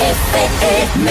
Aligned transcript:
FM. 0.00 1.06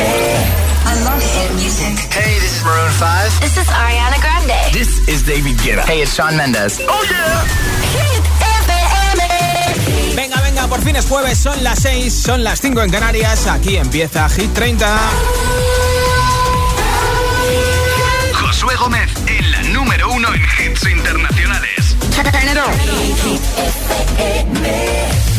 I 0.85 1.03
love 1.05 1.22
hit 1.22 1.53
music. 1.61 1.93
Hey, 2.09 2.39
this 2.39 2.57
is 2.57 2.63
Maroon 2.65 2.92
5. 2.92 3.39
This 3.39 3.58
is 3.58 3.67
Ariana 3.67 4.19
Grande. 4.19 4.73
This 4.73 5.08
is 5.08 5.21
David 5.21 5.58
Guetta. 5.58 5.85
Hey, 5.85 6.01
it's 6.01 6.15
Shawn 6.15 6.35
Mendes. 6.35 6.81
Oh, 6.89 7.05
yeah. 7.05 7.46
Hit 7.94 8.25
FM. 8.65 10.15
Venga, 10.15 10.41
venga, 10.41 10.67
por 10.67 10.81
fin 10.81 10.96
es 10.96 11.05
jueves, 11.05 11.38
son 11.38 11.63
las 11.63 11.79
6, 11.79 12.12
son 12.12 12.44
las 12.44 12.62
5 12.62 12.81
en 12.81 12.89
Canarias. 12.89 13.46
Aquí 13.46 13.78
empieza 13.78 14.28
Hit 14.29 14.52
30. 14.53 14.99
Josué 18.34 18.76
Gómez 18.76 19.12
en 19.28 19.52
la 19.52 19.62
número 19.64 20.12
uno 20.12 20.34
en 20.34 20.42
hits 20.42 20.88
internacionales. 20.88 21.96
I 24.52 25.39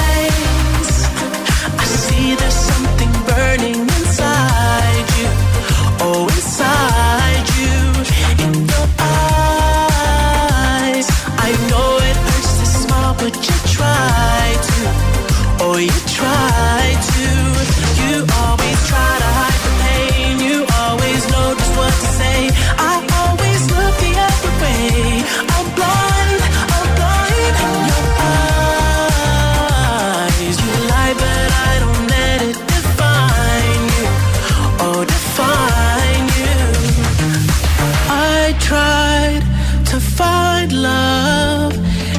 find 40.01 40.71
love 40.73 41.73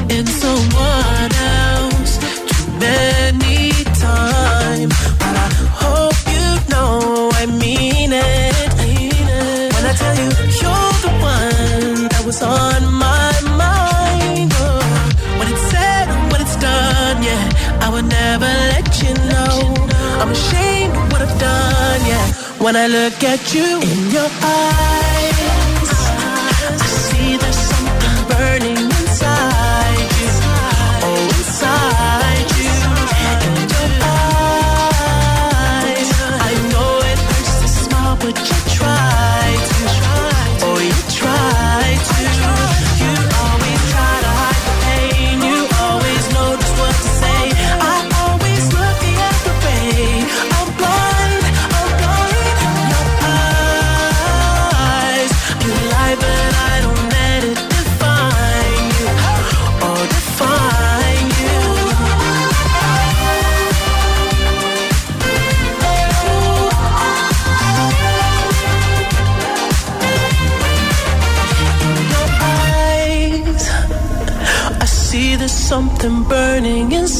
in 0.09 0.25
someone 0.25 1.31
else 1.67 2.17
too 2.49 2.67
many 2.79 3.71
times, 4.07 4.93
but 5.21 5.35
I 5.45 5.49
hope 5.83 6.19
you 6.35 6.45
know 6.71 7.29
I 7.41 7.45
mean 7.45 8.11
it. 8.13 8.69
When 9.73 9.83
I 9.91 9.93
tell 10.01 10.15
you 10.21 10.29
you're 10.61 10.95
the 11.05 11.13
one 11.35 12.07
that 12.13 12.23
was 12.25 12.41
on 12.41 12.81
my 13.05 13.33
mind, 13.65 14.51
oh, 14.55 14.81
when 15.37 15.47
it's 15.51 15.65
said 15.71 16.07
when 16.31 16.39
it's 16.45 16.57
done, 16.57 17.17
yeah, 17.29 17.43
I 17.85 17.87
would 17.93 18.07
never 18.21 18.51
let 18.73 18.87
you 19.03 19.13
know. 19.31 19.55
I'm 20.21 20.31
ashamed 20.31 20.95
of 20.95 21.11
what 21.11 21.21
I've 21.21 21.37
done, 21.39 22.01
yeah. 22.11 22.25
When 22.63 22.75
I 22.75 22.87
look 22.87 23.23
at 23.23 23.53
you 23.53 23.81
in 23.81 23.99
your 24.15 24.29
eyes, 24.41 25.12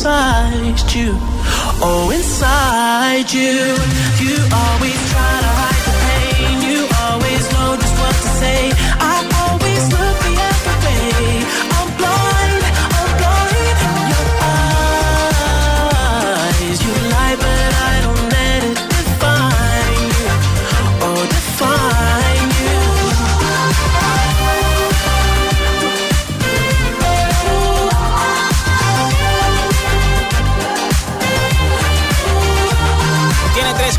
inside 0.03 0.93
you. 0.93 1.15
Oh, 1.81 2.11
inside 2.13 3.31
you. 3.31 4.02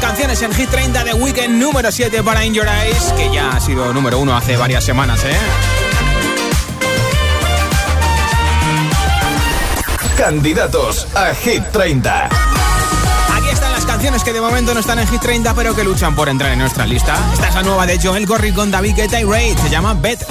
Canciones 0.04 0.42
en 0.42 0.52
Hit 0.52 0.68
30 0.68 1.02
de 1.02 1.14
Weekend, 1.14 1.58
número 1.58 1.90
7 1.90 2.22
para 2.22 2.44
In 2.44 2.52
Your 2.52 2.68
Eyes, 2.68 3.14
que 3.16 3.32
ya 3.32 3.52
ha 3.52 3.60
sido 3.60 3.90
número 3.94 4.18
1 4.18 4.36
hace 4.36 4.54
varias 4.54 4.84
semanas, 4.84 5.24
¿eh? 5.24 5.34
Candidatos 10.18 11.06
a 11.14 11.34
Hit 11.34 11.62
30. 11.72 12.26
Aquí 12.26 13.48
están 13.50 13.72
las 13.72 13.86
canciones 13.86 14.22
que 14.22 14.34
de 14.34 14.42
momento 14.42 14.74
no 14.74 14.80
están 14.80 14.98
en 14.98 15.08
Hit 15.08 15.22
30, 15.22 15.54
pero 15.54 15.74
que 15.74 15.82
luchan 15.82 16.14
por 16.14 16.28
entrar 16.28 16.52
en 16.52 16.58
nuestra 16.58 16.84
lista. 16.84 17.16
Esta 17.32 17.48
es 17.48 17.54
la 17.54 17.62
nueva 17.62 17.86
de 17.86 17.98
Joel 17.98 18.26
Gorry 18.26 18.52
con 18.52 18.70
David 18.70 18.96
Guetta 18.96 19.18
y 19.18 19.24
Raid, 19.24 19.56
se 19.56 19.70
llama 19.70 19.94
Bet. 19.94 20.22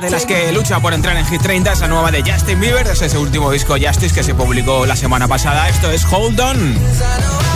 De 0.00 0.10
las 0.10 0.26
que 0.26 0.50
lucha 0.52 0.80
por 0.80 0.92
entrar 0.92 1.16
en 1.16 1.24
Hit 1.26 1.40
30 1.40 1.72
es 1.72 1.80
la 1.80 1.88
nueva 1.88 2.10
de 2.10 2.22
Justin 2.22 2.58
Bieber, 2.58 2.86
es 2.86 3.00
ese 3.00 3.16
último 3.16 3.50
disco 3.52 3.76
Justice 3.80 4.12
que 4.12 4.24
se 4.24 4.34
publicó 4.34 4.86
la 4.86 4.96
semana 4.96 5.28
pasada. 5.28 5.68
Esto 5.68 5.90
es 5.90 6.04
Hold 6.04 6.40
On. 6.40 7.53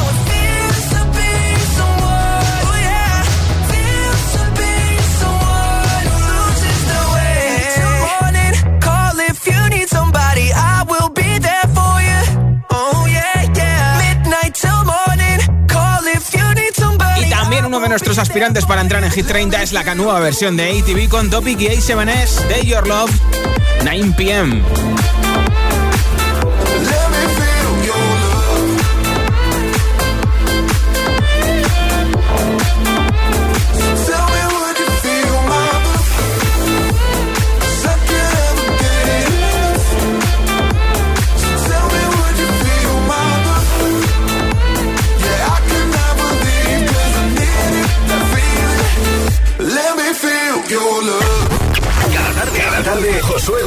Nuestros 17.88 18.18
aspirantes 18.18 18.66
para 18.66 18.82
entrar 18.82 19.02
en 19.02 19.10
Hit 19.10 19.26
30 19.26 19.62
es 19.62 19.72
la 19.72 19.94
nueva 19.94 20.20
versión 20.20 20.56
de 20.56 20.78
ATV 20.78 21.08
con 21.08 21.30
Topic 21.30 21.60
y 21.60 21.68
A7S 21.68 22.46
de 22.48 22.66
Your 22.66 22.86
Love 22.86 23.10
9 23.84 24.62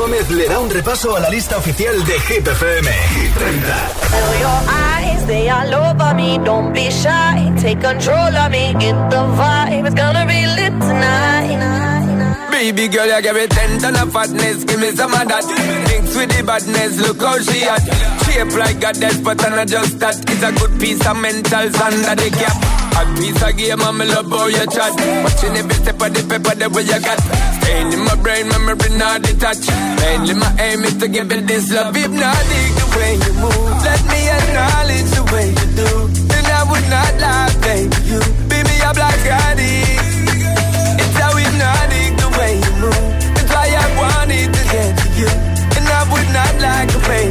Gómez 0.02 0.32
le 0.32 0.48
da 0.48 0.60
un 0.60 0.68
repaso 0.68 1.16
a 1.16 1.20
la 1.20 1.30
lista 1.30 1.58
oficial 1.58 2.04
de 2.04 2.20
Hit 2.22 2.48
FM. 2.48 2.90
Hit 2.90 3.34
30. 3.36 3.90
Feel 4.10 4.40
your 4.40 4.62
eyes, 4.68 5.28
they 5.28 5.48
all 5.48 5.76
over 5.76 6.16
me. 6.16 6.40
Don't 6.44 6.74
be 6.74 6.90
shy, 6.90 7.54
take 7.62 7.80
control 7.80 8.36
of 8.36 8.50
me. 8.50 8.74
Get 8.80 8.96
the 9.12 9.22
vibe, 9.38 9.86
it's 9.86 9.94
gonna 9.94 10.26
be 10.26 10.48
lit 10.48 10.74
tonight. 10.82 12.50
Baby 12.50 12.88
girl, 12.88 13.06
you 13.06 13.22
give 13.22 13.36
me 13.36 13.46
ten 13.46 13.78
ton 13.80 13.96
of 13.96 14.12
fatness, 14.12 14.64
give 14.64 14.80
me 14.80 14.90
some 14.96 15.14
of 15.14 15.28
that. 15.28 15.46
Mix 15.88 16.16
with 16.16 16.36
the 16.36 16.44
badness, 16.46 16.98
look 16.98 17.22
how 17.22 17.38
she 17.38 17.64
at. 17.64 17.84
Shape 18.26 18.58
like 18.58 18.84
a 18.84 18.94
death, 18.94 19.24
but 19.24 19.46
I'm 19.46 19.56
not 19.56 19.68
just 19.68 20.00
that. 20.00 20.18
It's 20.18 20.42
a 20.42 20.52
good 20.52 20.80
piece 20.80 21.06
of 21.06 21.16
mental 21.18 21.60
under 21.60 22.16
the 22.16 22.30
cap. 22.42 22.81
A 23.00 23.02
piece 23.16 23.42
of 23.42 23.58
game, 23.58 23.82
I'm 23.82 23.98
love 23.98 24.30
how 24.30 24.48
you 24.48 24.66
chat. 24.68 24.94
Watching 25.24 25.58
every 25.58 25.76
step 25.76 26.02
of 26.02 26.10
the 26.14 26.22
paper, 26.28 26.56
the 26.56 26.68
way 26.70 26.84
you 26.84 27.00
got. 27.00 27.20
Staying 27.62 27.94
in 27.94 28.02
my 28.06 28.16
brain, 28.22 28.48
memory 28.50 28.92
not 28.98 29.22
detached. 29.22 29.70
Mainly 30.02 30.36
my 30.36 30.52
aim 30.60 30.84
is 30.84 30.96
to 30.98 31.08
give 31.08 31.32
it 31.32 31.48
this 31.48 31.72
love. 31.72 31.96
If 31.96 32.12
not, 32.12 32.36
the 32.36 32.86
way 32.98 33.14
you 33.16 33.34
move. 33.40 33.84
Let 33.86 34.02
me 34.12 34.22
acknowledge 34.30 35.10
the 35.16 35.24
way 35.34 35.48
you 35.50 35.68
do. 35.80 35.90
Then 36.28 36.46
I 36.46 36.62
would 36.70 36.88
not 36.90 37.14
lie, 37.24 37.54
baby. 37.64 37.96
You 38.12 38.20
beat 38.50 38.66
me 38.68 38.76
up 38.82 38.98
like 38.98 39.26
I. 39.28 39.52
It's 41.02 41.18
how 41.18 41.34
not 41.34 41.90
the 41.90 42.28
way 42.38 42.54
you 42.60 42.74
move. 42.82 43.14
It's 43.40 43.52
why 43.52 43.68
I 43.72 43.88
wanted 43.98 44.54
to 44.54 44.64
get 44.72 44.92
to 44.98 45.08
you. 45.20 45.32
And 45.78 45.88
I 45.88 46.02
would 46.12 46.30
not 46.36 46.54
like 46.62 46.92
a 46.94 47.00
baby. 47.08 47.31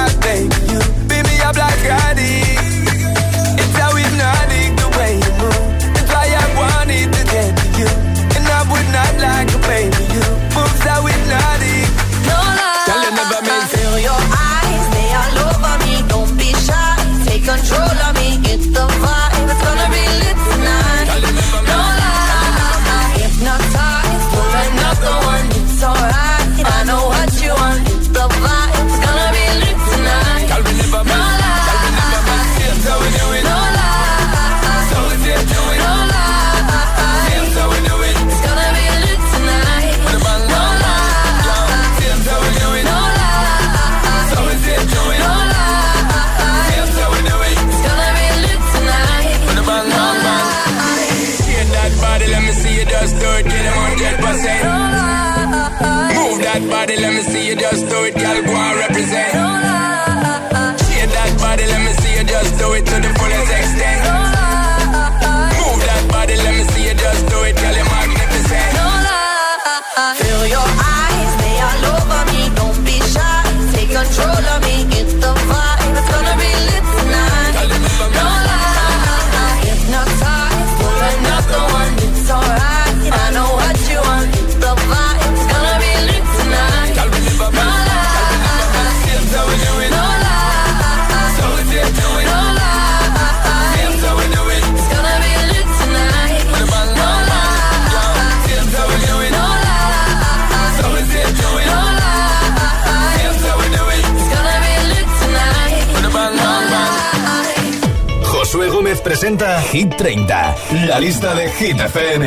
lista 111.01 111.33
de 111.33 111.49
Hit 111.49 111.79
FM. 111.79 112.23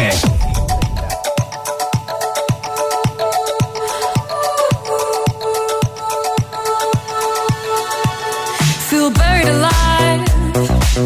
feel 8.90 9.11
buried 9.11 9.49
alive. 9.49 10.25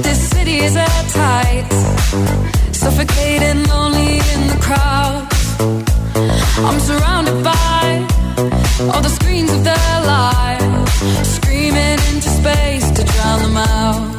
This 0.03 0.19
city 0.31 0.57
is 0.67 0.77
airtight, 0.77 1.71
suffocating, 2.73 3.59
lonely 3.73 4.13
in 4.35 4.41
the 4.53 4.59
crowd. 4.67 5.29
I'm 6.69 6.81
surrounded 6.81 7.39
by 7.45 7.85
all 8.93 9.03
the 9.03 9.15
screens 9.19 9.51
of 9.53 9.63
their 9.63 9.95
lives, 10.17 10.93
screaming 11.37 11.99
into 12.11 12.31
space 12.41 12.91
to 12.97 13.05
drown 13.05 13.41
them 13.43 13.57
out. 13.59 14.19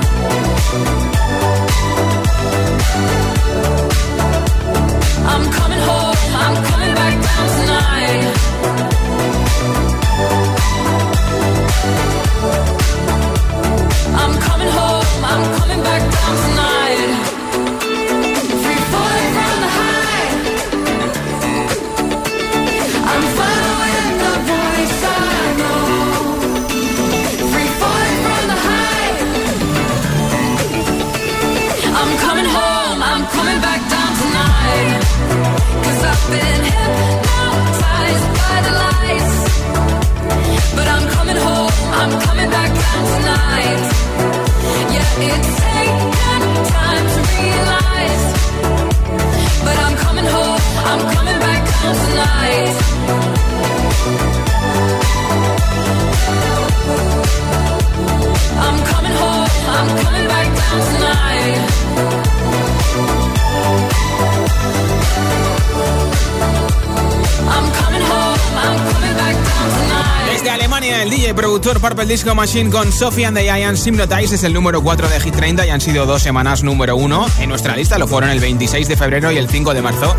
Disco 72.11 72.35
Machine 72.35 72.69
con 72.69 72.91
Sophie 72.91 73.25
and 73.25 73.37
the 73.37 73.43
Giants 73.43 73.87
Hypnotize 73.87 74.35
es 74.35 74.43
el 74.43 74.51
número 74.51 74.83
4 74.83 75.07
de 75.07 75.21
Hit 75.21 75.33
30 75.33 75.65
y 75.65 75.69
han 75.69 75.79
sido 75.79 76.05
dos 76.05 76.21
semanas 76.21 76.61
número 76.61 76.97
1 76.97 77.25
en 77.39 77.47
nuestra 77.47 77.73
lista. 77.73 77.97
Lo 77.97 78.05
fueron 78.05 78.29
el 78.31 78.41
26 78.41 78.89
de 78.89 78.97
febrero 78.97 79.31
y 79.31 79.37
el 79.37 79.47
5 79.47 79.73
de 79.73 79.81
marzo. 79.81 80.13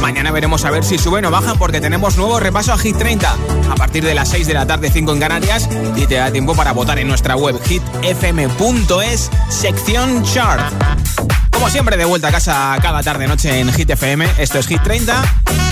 Mañana 0.00 0.32
veremos 0.32 0.64
a 0.64 0.72
ver 0.72 0.82
si 0.82 0.98
suben 0.98 1.24
o 1.26 1.30
bajan 1.30 1.56
porque 1.56 1.80
tenemos 1.80 2.16
nuevo 2.16 2.40
repaso 2.40 2.72
a 2.72 2.78
Hit 2.78 2.98
30 2.98 3.36
a 3.70 3.74
partir 3.76 4.02
de 4.02 4.16
las 4.16 4.30
6 4.30 4.48
de 4.48 4.54
la 4.54 4.66
tarde, 4.66 4.90
5 4.90 5.12
en 5.12 5.20
Canarias. 5.20 5.68
Y 5.94 6.08
te 6.08 6.16
da 6.16 6.32
tiempo 6.32 6.56
para 6.56 6.72
votar 6.72 6.98
en 6.98 7.06
nuestra 7.06 7.36
web 7.36 7.56
hitfm.es, 7.64 9.30
sección 9.48 10.24
chart. 10.24 10.74
Como 11.52 11.70
siempre, 11.70 11.96
de 11.96 12.04
vuelta 12.04 12.28
a 12.28 12.32
casa 12.32 12.76
cada 12.82 13.00
tarde-noche 13.04 13.60
en 13.60 13.72
Hit 13.72 13.90
FM. 13.90 14.26
Esto 14.38 14.58
es 14.58 14.66
Hit 14.66 14.82
30 14.82 15.22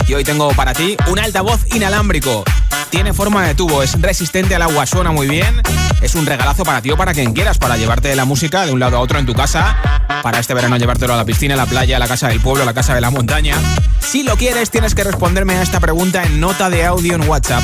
y 0.07 0.15
hoy 0.15 0.23
tengo 0.23 0.49
para 0.51 0.75
ti 0.75 0.97
un 1.09 1.19
altavoz 1.19 1.67
inalámbrico. 1.75 2.45
Tiene 2.91 3.13
forma 3.13 3.47
de 3.47 3.55
tubo, 3.55 3.83
es 3.83 4.01
resistente 4.01 4.55
al 4.55 4.63
agua, 4.63 4.87
suena 4.87 5.11
muy 5.11 5.29
bien. 5.29 5.63
Es 6.01 6.15
un 6.15 6.27
regalazo 6.27 6.65
para 6.65 6.81
ti 6.83 6.91
o 6.91 6.97
para 6.97 7.13
quien 7.13 7.33
quieras, 7.33 7.59
para 7.59 7.77
llevarte 7.77 8.15
la 8.15 8.25
música 8.25 8.65
de 8.65 8.73
un 8.73 8.81
lado 8.81 8.97
a 8.97 9.01
otro 9.01 9.19
en 9.19 9.27
tu 9.27 9.35
casa. 9.35 9.77
Para 10.23 10.39
este 10.39 10.55
verano 10.55 10.77
llevártelo 10.77 11.15
a 11.15 11.17
la 11.17 11.25
piscina, 11.25 11.55
a 11.55 11.57
la 11.57 11.67
playa, 11.67 11.97
a 11.97 11.99
la 11.99 12.09
casa 12.09 12.29
del 12.29 12.41
pueblo, 12.41 12.63
a 12.63 12.67
la 12.67 12.75
casa 12.75 12.95
de 12.95 13.01
la 13.01 13.11
montaña. 13.11 13.57
Si 14.01 14.23
lo 14.23 14.37
quieres, 14.37 14.71
tienes 14.71 14.95
que 14.95 15.05
responderme 15.05 15.55
a 15.57 15.63
esta 15.63 15.81
pregunta 15.81 16.23
en 16.23 16.41
nota 16.41 16.71
de 16.71 16.85
audio 16.85 17.15
en 17.15 17.29
WhatsApp. 17.29 17.63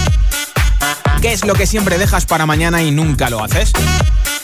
¿Qué 1.20 1.32
es 1.32 1.44
lo 1.44 1.54
que 1.54 1.66
siempre 1.66 1.98
dejas 1.98 2.26
para 2.26 2.46
mañana 2.46 2.82
y 2.82 2.90
nunca 2.90 3.30
lo 3.30 3.44
haces? 3.44 3.72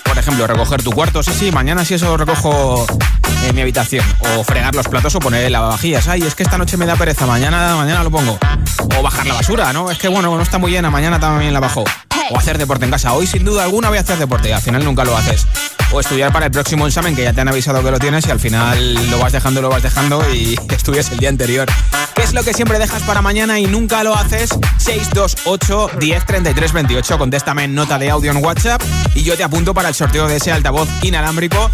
Por 0.05 0.17
ejemplo, 0.17 0.47
recoger 0.47 0.83
tu 0.83 0.93
cuarto, 0.93 1.23
sí, 1.23 1.33
sí, 1.37 1.53
mañana 1.53 1.85
sí 1.85 1.95
eso 1.95 2.17
recojo 2.17 2.87
en 3.45 3.55
mi 3.55 3.63
habitación. 3.63 4.05
O 4.37 4.45
fregar 4.45 4.75
los 4.75 4.87
platos 4.89 5.15
o 5.15 5.21
poner 5.21 5.51
lavavajillas. 5.51 6.09
Ay, 6.09 6.23
es 6.23 6.35
que 6.35 6.43
esta 6.43 6.59
noche 6.59 6.77
me 6.77 6.87
da 6.87 6.97
pereza, 6.97 7.27
mañana, 7.27 7.77
mañana 7.77 8.03
lo 8.03 8.11
pongo. 8.11 8.39
O 8.99 9.03
bajar 9.03 9.27
la 9.27 9.35
basura, 9.35 9.73
¿no? 9.73 9.91
Es 9.91 9.99
que 9.99 10.09
bueno, 10.09 10.35
no 10.35 10.43
está 10.43 10.59
muy 10.59 10.71
llena, 10.71 10.91
mañana 10.91 11.19
también 11.21 11.53
la 11.53 11.61
bajo. 11.61 11.85
O 12.31 12.39
hacer 12.39 12.59
deporte 12.59 12.85
en 12.85 12.91
casa. 12.91 13.13
Hoy 13.13 13.27
sin 13.27 13.45
duda 13.45 13.65
alguna 13.65 13.89
voy 13.89 13.99
a 13.99 14.03
hacer 14.03 14.19
deporte 14.19 14.53
al 14.53 14.61
final 14.61 14.85
nunca 14.85 15.05
lo 15.05 15.17
haces. 15.17 15.47
O 15.91 16.01
estudiar 16.01 16.33
para 16.33 16.47
el 16.47 16.53
próximo 16.53 16.87
examen 16.87 17.17
que 17.17 17.23
ya 17.23 17.33
te 17.33 17.41
han 17.41 17.49
avisado 17.49 17.83
que 17.83 17.91
lo 17.91 17.99
tienes 17.99 18.27
y 18.27 18.31
al 18.31 18.41
final 18.41 19.11
lo 19.11 19.19
vas 19.19 19.33
dejando, 19.33 19.63
lo 19.63 19.71
vas 19.71 19.83
dejando 19.83 20.23
y 20.35 20.59
estudias 20.71 21.11
el 21.11 21.19
día 21.19 21.31
anterior. 21.31 21.69
¿Qué 22.19 22.25
es 22.25 22.35
lo 22.35 22.43
que 22.43 22.53
siempre 22.53 22.81
dejas 22.81 23.05
para 23.05 23.23
mañana 23.23 23.61
y 23.61 23.67
nunca 23.67 24.03
lo 24.03 24.13
haces? 24.13 24.51
628 24.79 25.91
10 26.01 26.27
33 26.27 26.73
28. 26.73 27.17
Contéstame 27.17 27.63
en 27.63 27.77
nota 27.77 27.97
de 27.97 28.11
audio 28.11 28.33
en 28.33 28.45
WhatsApp 28.45 28.83
y 29.15 29.23
yo 29.23 29.37
te 29.37 29.45
apunto 29.45 29.73
para 29.73 29.89
el 29.89 29.95
sorteo 29.95 30.27
de 30.27 30.39
ese 30.39 30.51
altavoz 30.51 30.89
inalámbrico 31.03 31.71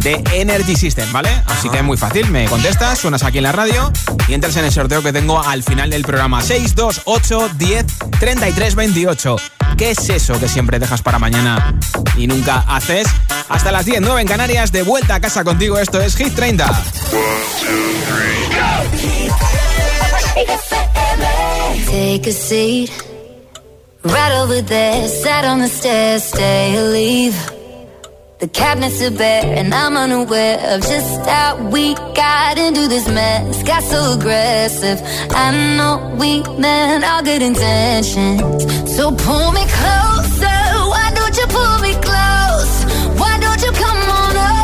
de 0.00 0.20
Energy 0.32 0.74
System, 0.74 1.12
¿vale? 1.12 1.30
Así 1.46 1.68
que 1.68 1.76
es 1.76 1.84
muy 1.84 1.96
fácil, 1.96 2.28
me 2.28 2.46
contestas, 2.46 2.98
suenas 2.98 3.22
aquí 3.22 3.38
en 3.38 3.44
la 3.44 3.52
radio 3.52 3.92
y 4.26 4.34
entras 4.34 4.56
en 4.56 4.64
el 4.64 4.72
sorteo 4.72 5.00
que 5.00 5.12
tengo 5.12 5.40
al 5.40 5.62
final 5.62 5.90
del 5.90 6.02
programa. 6.02 6.42
628 6.42 7.50
10 7.56 7.86
33 8.18 8.74
28. 8.74 9.36
¿Qué 9.78 9.92
es 9.92 10.08
eso 10.08 10.40
que 10.40 10.48
siempre 10.48 10.80
dejas 10.80 11.02
para 11.02 11.20
mañana 11.20 11.72
y 12.16 12.26
nunca 12.26 12.64
haces? 12.66 13.06
Hasta 13.48 13.70
las 13.70 13.84
10, 13.84 14.00
9 14.00 14.22
en 14.22 14.26
Canarias, 14.26 14.72
de 14.72 14.82
vuelta 14.82 15.14
a 15.14 15.20
casa 15.20 15.44
contigo. 15.44 15.78
Esto 15.78 16.00
es 16.00 16.16
Hit 16.16 16.34
30. 16.34 16.82
Take 20.34 22.26
a 22.26 22.32
seat. 22.32 22.90
Right 24.02 24.32
over 24.42 24.60
there, 24.62 25.06
sat 25.06 25.44
on 25.44 25.60
the 25.60 25.68
stairs, 25.68 26.24
stay 26.24 26.76
or 26.76 26.88
leave. 26.90 27.36
The 28.40 28.48
cabinets 28.48 29.00
are 29.00 29.12
bare, 29.12 29.44
and 29.58 29.72
I'm 29.72 29.96
unaware 29.96 30.58
of 30.74 30.80
just 30.80 31.24
how 31.24 31.68
we 31.70 31.94
got 32.16 32.58
into 32.58 32.88
this 32.88 33.06
mess. 33.08 33.62
Got 33.62 33.84
so 33.84 34.18
aggressive. 34.18 35.00
I 35.30 35.52
know 35.76 36.16
we 36.18 36.42
meant 36.58 37.04
all 37.04 37.22
good 37.22 37.42
intentions. 37.42 38.40
So 38.96 39.12
pull 39.12 39.52
me 39.52 39.64
closer. 39.78 40.58
Why 40.92 41.12
don't 41.14 41.36
you 41.38 41.46
pull 41.46 41.78
me 41.78 41.92
close? 42.08 42.74
Why 43.20 43.38
don't 43.40 43.62
you 43.62 43.70
come 43.70 44.10
on 44.20 44.36
over? 44.36 44.63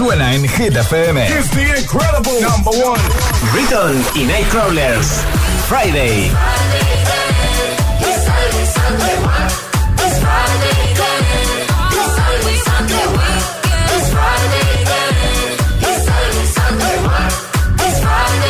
suena 0.00 0.32
en 0.32 0.48
Hit 0.48 0.74
FM. 0.74 1.26
It's 1.28 1.50
the 1.50 1.78
incredible 1.78 2.40
number 2.40 2.70
one. 2.70 2.98
Riton 3.52 4.02
y 4.14 4.24
Nightcrawlers. 4.24 5.06
Friday. 5.68 6.30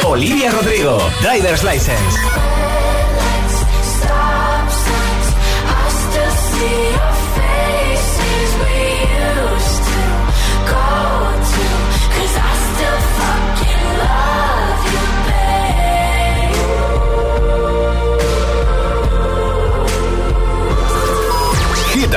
Olivia 0.05 0.53
Rodrigo, 0.53 1.01
Driver's 1.21 1.65
License. 1.65 2.61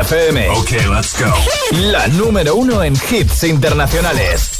FM. 0.03 0.37
Ok, 0.49 0.71
let's 0.89 1.13
go. 1.17 1.31
La 1.91 2.07
número 2.07 2.55
uno 2.55 2.83
en 2.83 2.93
hits 2.93 3.43
internacionales. 3.43 4.59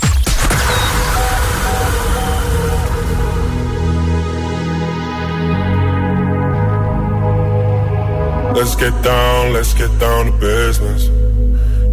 Let's 8.56 8.76
get 8.76 8.94
down, 9.04 9.54
let's 9.54 9.74
get 9.74 9.90
down 10.00 10.28
to 10.28 10.32
business. 10.40 11.10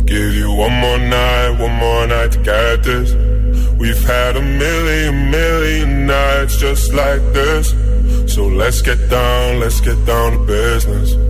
Give 0.05 0.35
you 0.35 0.53
one 0.53 0.73
more 0.73 0.99
night, 0.99 1.59
one 1.59 1.75
more 1.75 2.07
night 2.07 2.33
to 2.33 2.39
get 2.39 2.85
this. 2.85 3.15
We've 3.79 4.05
had 4.07 4.37
a 4.37 4.43
million, 4.43 5.31
million 5.31 6.07
nights 6.07 6.57
just 6.57 6.93
like 6.93 7.23
this. 7.33 7.75
So 8.33 8.47
let's 8.47 8.81
get 8.83 9.11
down, 9.11 9.59
let's 9.59 9.81
get 9.81 9.99
down 10.07 10.33
to 10.33 10.39
business. 10.47 11.30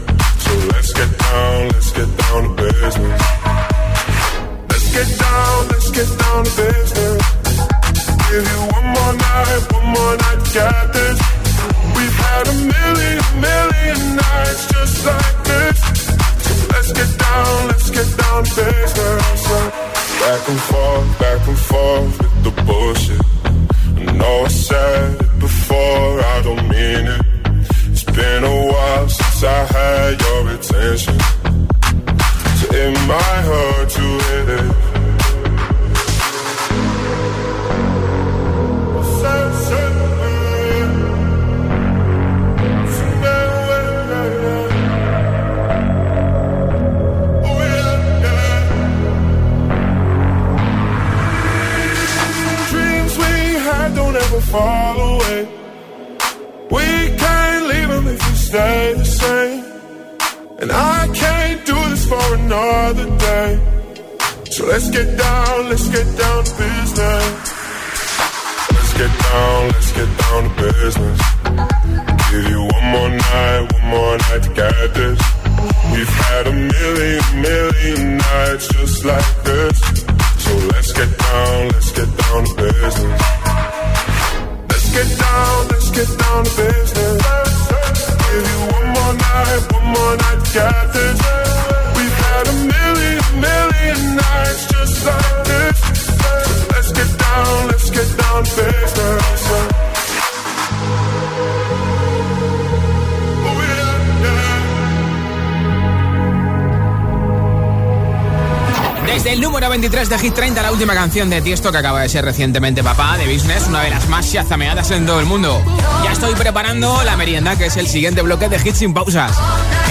Última 110.81 110.99
canción 110.99 111.29
de 111.29 111.43
Tiesto 111.43 111.71
que 111.71 111.77
acaba 111.77 112.01
de 112.01 112.09
ser 112.09 112.25
recientemente 112.25 112.83
papá 112.83 113.15
de 113.15 113.31
Business, 113.31 113.67
una 113.67 113.83
de 113.83 113.91
las 113.91 114.09
más 114.09 114.31
chazameadas 114.31 114.89
en 114.89 115.05
todo 115.05 115.19
el 115.19 115.27
mundo. 115.27 115.61
Ya 116.03 116.11
estoy 116.11 116.33
preparando 116.33 117.03
la 117.03 117.15
merienda, 117.17 117.55
que 117.55 117.67
es 117.67 117.77
el 117.77 117.85
siguiente 117.85 118.23
bloque 118.23 118.49
de 118.49 118.55
hits 118.55 118.79
sin 118.79 118.91
pausas. 118.91 119.31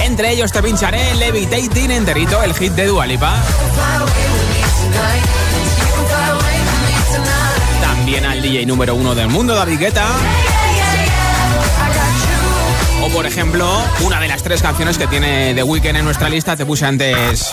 Entre 0.03 0.31
ellos 0.31 0.51
te 0.51 0.61
pincharé 0.61 1.15
Levitating 1.15 1.91
enterito, 1.91 2.43
el 2.43 2.53
hit 2.53 2.73
de 2.73 2.87
Dualipa. 2.87 3.37
También 7.81 8.25
al 8.25 8.41
DJ 8.41 8.65
número 8.65 8.93
uno 8.93 9.15
del 9.15 9.29
mundo, 9.29 9.55
David 9.55 9.79
Guetta. 9.79 10.07
Por 13.13 13.25
ejemplo, 13.25 13.69
una 14.05 14.19
de 14.19 14.27
las 14.27 14.41
tres 14.41 14.61
canciones 14.61 14.97
que 14.97 15.05
tiene 15.07 15.53
The 15.53 15.63
Weeknd 15.63 15.97
en 15.97 16.05
nuestra 16.05 16.29
lista, 16.29 16.55
te 16.55 16.65
puse 16.65 16.85
antes 16.85 17.51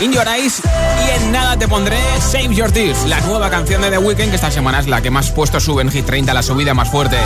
In 0.00 0.12
Your 0.12 0.26
Eyes 0.28 0.60
y 1.06 1.10
en 1.16 1.32
nada 1.32 1.56
te 1.56 1.66
pondré 1.66 1.98
Save 2.20 2.54
Your 2.54 2.70
Tears, 2.70 3.04
la 3.06 3.20
nueva 3.22 3.50
canción 3.50 3.82
de 3.82 3.90
The 3.90 3.98
Weeknd 3.98 4.28
que 4.30 4.36
esta 4.36 4.50
semana 4.50 4.78
es 4.80 4.86
la 4.86 5.00
que 5.00 5.10
más 5.10 5.30
puesto 5.30 5.58
sube 5.58 5.82
en 5.82 5.90
Hit 5.90 6.04
30, 6.04 6.32
la 6.34 6.42
subida 6.42 6.74
más 6.74 6.90
fuerte. 6.90 7.16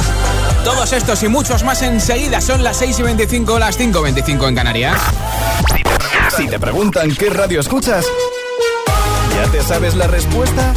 Todos 0.64 0.92
estos 0.92 1.22
y 1.24 1.28
muchos 1.28 1.64
más 1.64 1.82
enseguida 1.82 2.40
son 2.40 2.62
las 2.62 2.76
6 2.78 2.98
y 2.98 3.02
25, 3.02 3.58
las 3.58 3.76
5 3.76 3.98
y 3.98 4.02
25 4.02 4.48
en 4.48 4.54
Canarias. 4.54 5.00
Si 6.36 6.46
te 6.46 6.58
preguntan 6.58 7.14
qué 7.14 7.30
radio 7.30 7.60
escuchas, 7.60 8.06
¿ya 9.34 9.50
te 9.50 9.62
sabes 9.62 9.94
la 9.94 10.06
respuesta? 10.06 10.72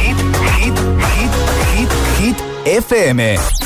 Hit, 0.00 0.16
hit, 0.58 0.74
hit, 0.74 1.30
hit, 1.74 1.90
hit, 2.18 2.36
FM. 2.64 3.65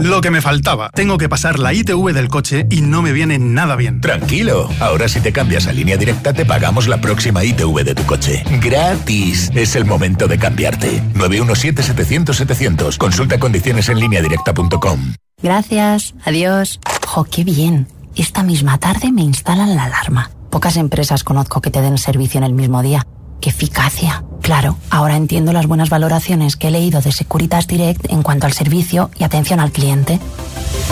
Lo 0.00 0.22
que 0.22 0.30
me 0.30 0.40
faltaba. 0.40 0.88
Tengo 0.94 1.18
que 1.18 1.28
pasar 1.28 1.58
la 1.58 1.74
ITV 1.74 2.12
del 2.14 2.28
coche 2.28 2.66
y 2.70 2.80
no 2.80 3.02
me 3.02 3.12
viene 3.12 3.38
nada 3.38 3.76
bien. 3.76 4.00
Tranquilo. 4.00 4.68
Ahora 4.80 5.08
si 5.08 5.20
te 5.20 5.30
cambias 5.30 5.66
a 5.66 5.72
línea 5.72 5.98
directa 5.98 6.32
te 6.32 6.46
pagamos 6.46 6.88
la 6.88 7.02
próxima 7.02 7.44
ITV 7.44 7.84
de 7.84 7.94
tu 7.94 8.04
coche. 8.04 8.42
Gratis. 8.62 9.50
Es 9.54 9.76
el 9.76 9.84
momento 9.84 10.26
de 10.26 10.38
cambiarte. 10.38 11.02
917-700-700. 11.14 12.96
Consulta 12.96 13.38
condiciones 13.38 13.90
en 13.90 14.00
línea 14.00 14.22
directa.com. 14.22 15.14
Gracias. 15.42 16.14
Adiós. 16.24 16.80
Jo, 17.06 17.24
qué 17.24 17.44
bien. 17.44 17.86
Esta 18.16 18.42
misma 18.42 18.78
tarde 18.78 19.12
me 19.12 19.22
instalan 19.22 19.76
la 19.76 19.84
alarma. 19.84 20.30
Pocas 20.50 20.76
empresas 20.76 21.24
conozco 21.24 21.60
que 21.60 21.70
te 21.70 21.82
den 21.82 21.98
servicio 21.98 22.38
en 22.38 22.44
el 22.44 22.54
mismo 22.54 22.82
día. 22.82 23.06
¡Qué 23.40 23.50
eficacia! 23.50 24.24
Claro, 24.42 24.76
ahora 24.90 25.16
entiendo 25.16 25.52
las 25.52 25.66
buenas 25.66 25.90
valoraciones 25.90 26.56
que 26.56 26.68
he 26.68 26.70
leído 26.70 27.00
de 27.00 27.12
Securitas 27.12 27.66
Direct 27.66 28.10
en 28.10 28.22
cuanto 28.22 28.46
al 28.46 28.52
servicio 28.52 29.10
y 29.16 29.24
atención 29.24 29.60
al 29.60 29.70
cliente. 29.70 30.18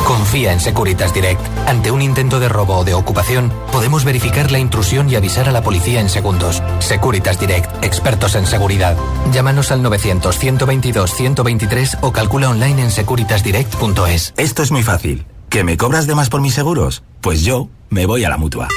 Confía 0.07 0.53
en 0.53 0.61
Securitas 0.61 1.13
Direct. 1.13 1.41
Ante 1.67 1.91
un 1.91 2.03
intento 2.03 2.41
de 2.41 2.49
robo 2.49 2.77
o 2.77 2.85
de 2.85 2.95
ocupación, 2.95 3.53
podemos 3.73 4.05
verificar 4.05 4.53
la 4.53 4.59
intrusión 4.59 5.11
y 5.11 5.17
avisar 5.17 5.49
a 5.49 5.53
la 5.53 5.63
policía 5.63 6.01
en 6.01 6.09
segundos. 6.09 6.63
Securitas 6.79 7.41
Direct, 7.41 7.85
expertos 7.85 8.35
en 8.35 8.47
seguridad. 8.47 8.97
Llámanos 9.33 9.73
al 9.73 9.83
900-122-123 9.83 11.99
o 12.01 12.13
calcula 12.13 12.51
online 12.51 12.83
en 12.83 12.91
securitasdirect.es. 12.91 14.35
Esto 14.37 14.63
es 14.63 14.71
muy 14.71 14.83
fácil. 14.83 15.27
¿Que 15.51 15.65
me 15.65 15.77
cobras 15.77 16.07
de 16.07 16.15
más 16.15 16.29
por 16.29 16.41
mis 16.41 16.55
seguros? 16.55 17.03
Pues 17.21 17.43
yo 17.43 17.69
me 17.91 18.07
voy 18.07 18.25
a 18.25 18.29
la 18.29 18.37
mutua. 18.37 18.69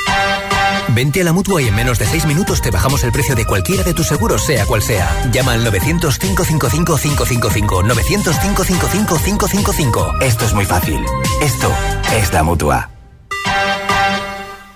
Vente 0.94 1.22
a 1.22 1.24
la 1.24 1.32
mutua 1.32 1.62
y 1.62 1.68
en 1.68 1.76
menos 1.76 2.00
de 2.00 2.06
6 2.06 2.26
minutos 2.26 2.62
te 2.62 2.70
bajamos 2.70 3.04
el 3.04 3.12
precio 3.12 3.36
de 3.36 3.46
cualquiera 3.46 3.84
de 3.84 3.94
tus 3.94 4.08
seguros, 4.08 4.46
sea 4.46 4.66
cual 4.66 4.82
sea. 4.82 5.30
Llama 5.32 5.54
al 5.54 5.66
900-555-555. 5.66 7.88
900-555-555. 7.88 10.22
Esto 10.22 10.46
es 10.46 10.54
muy 10.54 10.66
fácil. 10.66 11.00
Esto 11.42 11.72
es 12.14 12.34
la 12.34 12.44
mutua. 12.44 12.90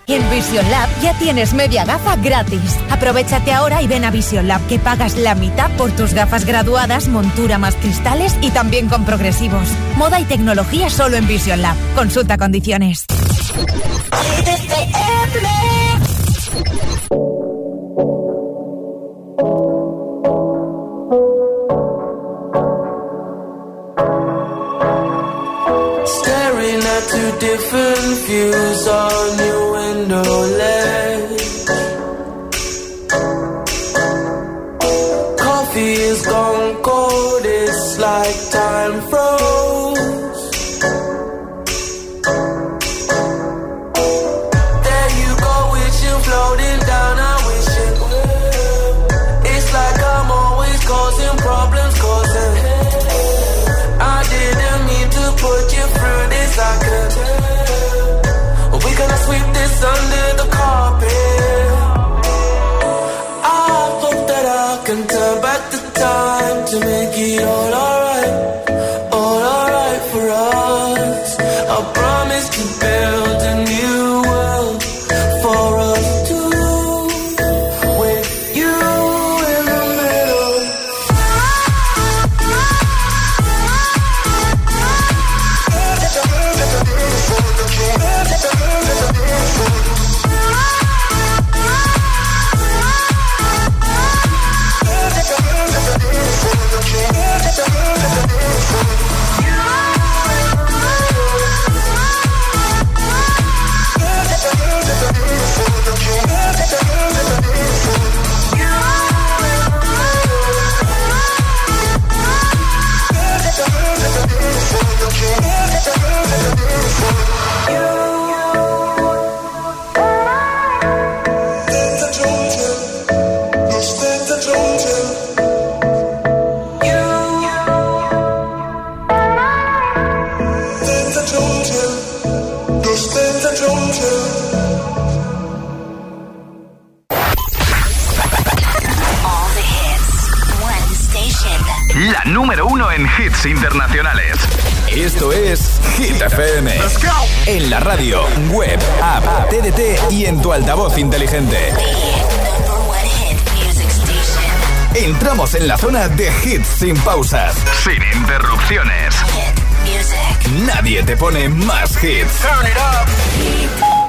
En 0.08 0.30
Vision 0.30 0.70
Lab 0.70 0.88
ya 1.02 1.18
tienes 1.18 1.54
media 1.54 1.84
gafa 1.84 2.16
gratis. 2.16 2.78
Aprovechate 2.92 3.52
ahora 3.52 3.82
y 3.82 3.88
ven 3.88 4.06
a 4.06 4.12
Vision 4.12 4.48
Lab 4.48 4.62
que 4.68 4.78
pagas 4.78 5.18
la 5.18 5.34
mitad 5.34 5.72
por 5.72 5.90
tus 5.92 6.14
gafas 6.14 6.46
graduadas, 6.46 7.08
montura 7.08 7.58
más 7.58 7.74
cristales 7.76 8.36
y 8.42 8.52
también 8.52 8.88
con 8.88 9.04
progresivos. 9.04 9.68
Moda 9.98 10.20
y 10.20 10.26
tecnología 10.26 10.92
solo 10.92 11.18
en 11.18 11.26
Vision 11.28 11.64
Lab. 11.64 11.76
Consulta 11.96 12.38
condiciones. 12.38 13.08
Staring 16.56 16.72
at 26.96 27.04
two 27.12 27.32
different 27.40 28.08
views 28.26 28.88
on 28.88 29.38
your 29.38 29.64
window 29.74 30.32
ledge. 30.62 31.44
Coffee 35.38 35.94
is 36.12 36.26
gone 36.26 36.82
cold, 36.84 37.42
it's 37.44 38.00
like 38.00 38.52
time 38.52 39.02
froze. 39.10 39.45
Under 59.84 60.35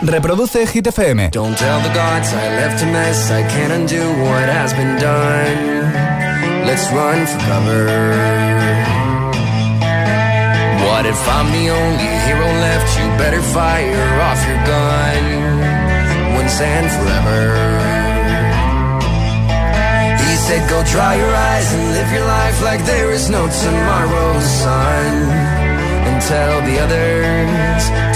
Reproduce 0.07 0.71
Hit 0.71 0.85
FM. 0.85 1.31
Don't 1.33 1.59
tell 1.59 1.81
the 1.81 1.92
gods 1.92 2.33
I 2.33 2.47
left 2.61 2.81
a 2.83 2.87
mess. 2.87 3.29
I 3.29 3.42
can't 3.42 3.73
undo 3.73 4.03
what 4.23 4.49
has 4.49 4.73
been 4.73 4.95
done. 5.01 5.59
Let's 6.64 6.87
run 6.92 7.27
for 7.27 7.38
cover. 7.51 7.87
What 10.87 11.07
if 11.07 11.21
I'm 11.29 11.51
the 11.51 11.66
only 11.71 12.11
hero 12.27 12.47
left? 12.47 12.88
You 12.99 13.07
better 13.19 13.42
fire 13.42 14.21
off 14.29 14.40
your 14.47 14.62
gun 14.71 15.23
once 16.38 16.61
and 16.61 16.87
forever. 16.87 17.42
He 20.23 20.37
said, 20.47 20.71
Go 20.71 20.85
dry 20.85 21.16
your 21.16 21.35
eyes 21.35 21.75
and 21.75 21.85
live 21.99 22.12
your 22.12 22.27
life 22.27 22.62
like 22.62 22.85
there 22.87 23.11
is 23.11 23.29
no 23.29 23.42
tomorrow, 23.49 24.40
son. 24.40 25.14
And 26.07 26.23
tell 26.23 26.61
the 26.62 26.79
others 26.79 28.16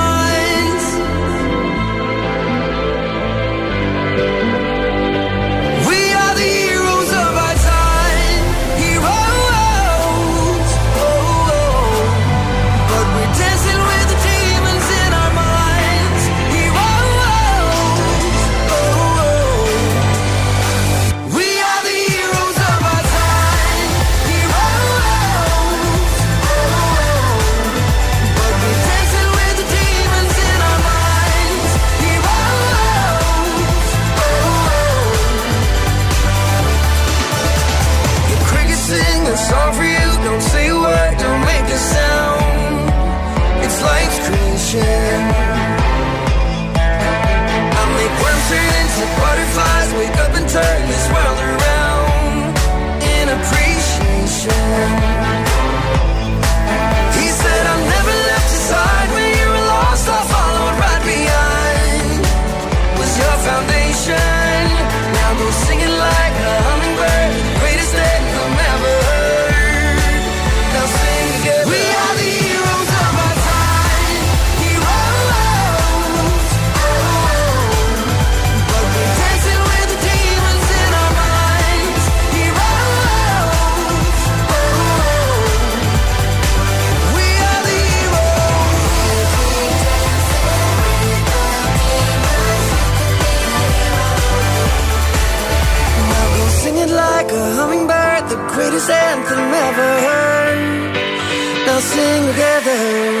together. 102.31 103.20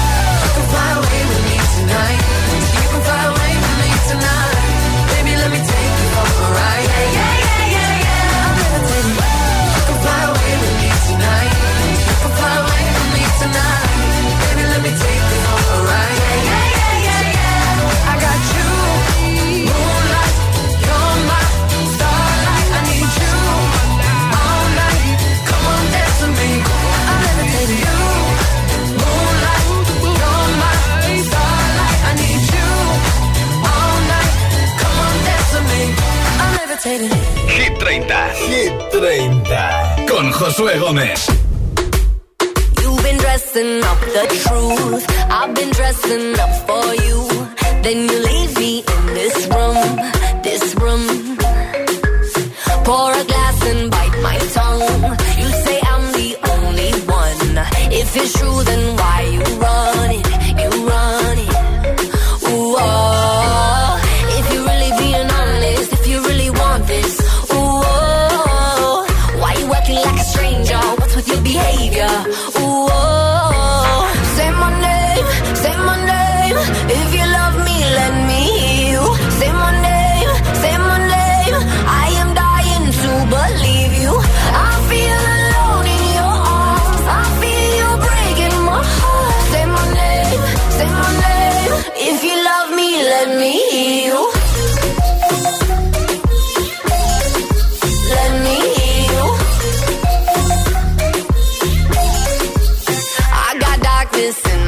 Hit 36.83 37.77
30. 37.77 38.33
Con 40.07 40.31
Josué 40.31 40.79
Gómez. 40.79 41.27
You've 42.81 43.03
been 43.03 43.17
dressing 43.17 43.83
up 43.83 43.99
the 43.99 44.25
truth. 44.43 45.05
I've 45.29 45.53
been 45.53 45.69
dressing 45.69 46.39
up 46.39 46.49
for 46.65 46.95
you. 47.05 47.27
Then 47.83 48.09
you 48.09 48.19
leave 48.23 48.57
me 48.57 48.79
in 48.79 49.05
this 49.13 49.47
room. 49.53 49.77
This 50.41 50.73
room. 50.81 51.37
Pour 52.83 53.13
a 53.13 53.23
glass 53.25 53.61
and 53.67 53.91
bite 53.91 54.17
my 54.23 54.39
tongue. 54.55 54.81
You 55.37 55.49
say 55.63 55.79
I'm 55.83 56.11
the 56.13 56.35
only 56.49 56.91
one. 57.05 57.59
If 57.93 58.15
it's 58.15 58.33
true, 58.39 58.63
then 58.63 58.95
why 58.97 59.21
you 59.35 59.43
run 59.59 60.11
it? 60.19 60.27
You 60.61 60.69
run 60.87 61.37
it. 61.37 61.49
Ooh. 62.49 62.75
Oh. 62.79 64.00
behavior. 71.53 72.60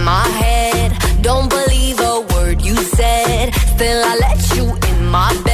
my 0.03 0.27
head. 0.27 0.91
Don't 1.21 1.49
believe 1.49 1.99
a 1.99 2.21
word 2.33 2.61
you 2.61 2.75
said. 2.75 3.53
Still, 3.55 4.03
I 4.03 4.15
let 4.17 4.55
you 4.55 4.65
in 4.89 5.05
my 5.07 5.33
bed. 5.43 5.52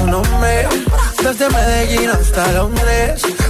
Tu 0.00 0.06
nombre. 0.06 0.68
Desde 1.22 1.48
Medellín 1.50 2.10
hasta 2.10 2.52
Londres. 2.52 3.22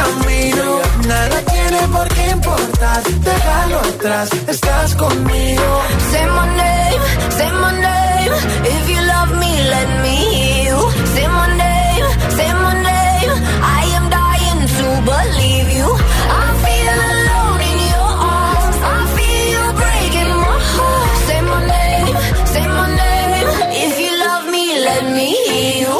Nada 0.00 1.40
tiene 1.42 1.88
por 1.92 2.08
qué 2.08 2.30
importar, 2.30 3.02
déjalo 3.02 3.78
atrás, 3.80 4.28
estás 4.48 4.94
conmigo. 4.94 5.82
Say 6.10 6.26
my 6.26 6.46
name, 6.56 7.02
say 7.36 7.52
my 7.52 7.72
name. 7.80 8.32
If 8.64 8.88
you 8.90 9.00
love 9.06 9.30
me, 9.38 9.52
let 9.70 9.88
me 10.02 10.16
hear 10.16 10.64
you. 10.70 10.90
Say 11.14 11.28
my 11.28 11.46
name, 11.56 12.06
say 12.36 12.52
my 12.54 12.74
name. 12.82 13.32
I 13.62 13.82
am 13.96 14.10
dying 14.10 14.66
to 14.76 14.86
believe 15.10 15.68
you. 15.78 15.88
I 16.30 16.44
feel 16.64 16.88
alone 17.10 17.60
in 17.70 17.78
your 17.94 18.12
arms. 18.38 18.76
I 18.82 18.98
feel 19.16 19.46
you 19.54 19.64
breaking 19.82 20.32
my 20.44 20.58
heart. 20.74 21.18
Say 21.26 21.40
my 21.42 21.60
name, 21.74 22.16
say 22.52 22.66
my 22.68 22.86
name. 23.02 23.48
If 23.84 23.94
you 24.04 24.12
love 24.26 24.44
me, 24.54 24.64
let 24.88 25.04
me 25.16 25.28
hear 25.48 25.88
you. 25.88 25.96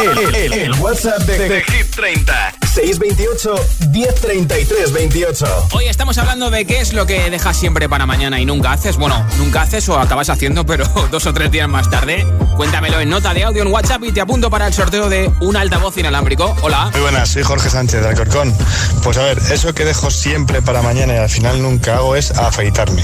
El, 0.00 0.34
el- 0.34 0.52
el 0.52 0.72
WhatsApp 0.82 1.22
de, 1.22 1.48
de 1.48 1.60
Hit 1.62 1.90
30 1.94 2.43
628 2.84 3.54
1033 3.92 4.92
28 4.92 5.68
Hoy 5.72 5.86
estamos 5.86 6.18
hablando 6.18 6.50
de 6.50 6.66
qué 6.66 6.80
es 6.80 6.92
lo 6.92 7.06
que 7.06 7.30
dejas 7.30 7.56
siempre 7.56 7.88
para 7.88 8.04
mañana 8.04 8.38
y 8.40 8.44
nunca 8.44 8.72
haces. 8.72 8.98
Bueno, 8.98 9.24
nunca 9.38 9.62
haces 9.62 9.88
o 9.88 9.98
acabas 9.98 10.28
haciendo, 10.28 10.66
pero 10.66 10.84
dos 11.10 11.26
o 11.26 11.32
tres 11.32 11.50
días 11.50 11.66
más 11.66 11.88
tarde. 11.88 12.26
Cuéntamelo 12.56 13.00
en 13.00 13.08
nota 13.08 13.32
de 13.32 13.44
audio 13.44 13.62
en 13.62 13.68
WhatsApp 13.72 14.04
y 14.04 14.12
te 14.12 14.20
apunto 14.20 14.50
para 14.50 14.66
el 14.66 14.74
sorteo 14.74 15.08
de 15.08 15.30
un 15.40 15.56
altavoz 15.56 15.96
inalámbrico. 15.96 16.54
Hola. 16.60 16.90
Muy 16.92 17.00
buenas, 17.00 17.30
soy 17.30 17.42
Jorge 17.42 17.70
Sánchez 17.70 18.02
de 18.02 18.08
Alcorcón. 18.08 18.54
Pues 19.02 19.16
a 19.16 19.22
ver, 19.22 19.38
eso 19.50 19.72
que 19.72 19.86
dejo 19.86 20.10
siempre 20.10 20.60
para 20.60 20.82
mañana 20.82 21.14
y 21.14 21.16
al 21.16 21.30
final 21.30 21.62
nunca 21.62 21.96
hago 21.96 22.16
es 22.16 22.32
afeitarme. 22.32 23.02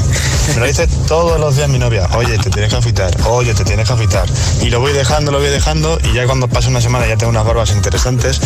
Me 0.55 0.61
lo 0.61 0.67
dice 0.67 0.89
todos 1.09 1.41
los 1.41 1.57
días 1.57 1.71
mi 1.71 1.79
novia. 1.79 2.07
Oye, 2.17 2.37
te 2.39 2.51
tienes 2.51 2.71
que 2.71 2.77
afeitar. 2.77 3.11
Oye, 3.27 3.55
te 3.55 3.65
tienes 3.65 3.89
que 3.89 3.95
afeitar. 3.95 4.29
Y 4.61 4.69
lo 4.69 4.81
voy 4.81 4.93
dejando, 4.93 5.33
lo 5.33 5.39
voy 5.39 5.49
dejando 5.49 5.99
y 6.05 6.13
ya 6.13 6.27
cuando 6.27 6.49
pasa 6.49 6.69
una 6.69 6.83
semana 6.83 7.07
ya 7.07 7.17
tengo 7.17 7.31
unas 7.31 7.47
barbas 7.47 7.71
interesantes, 7.71 8.41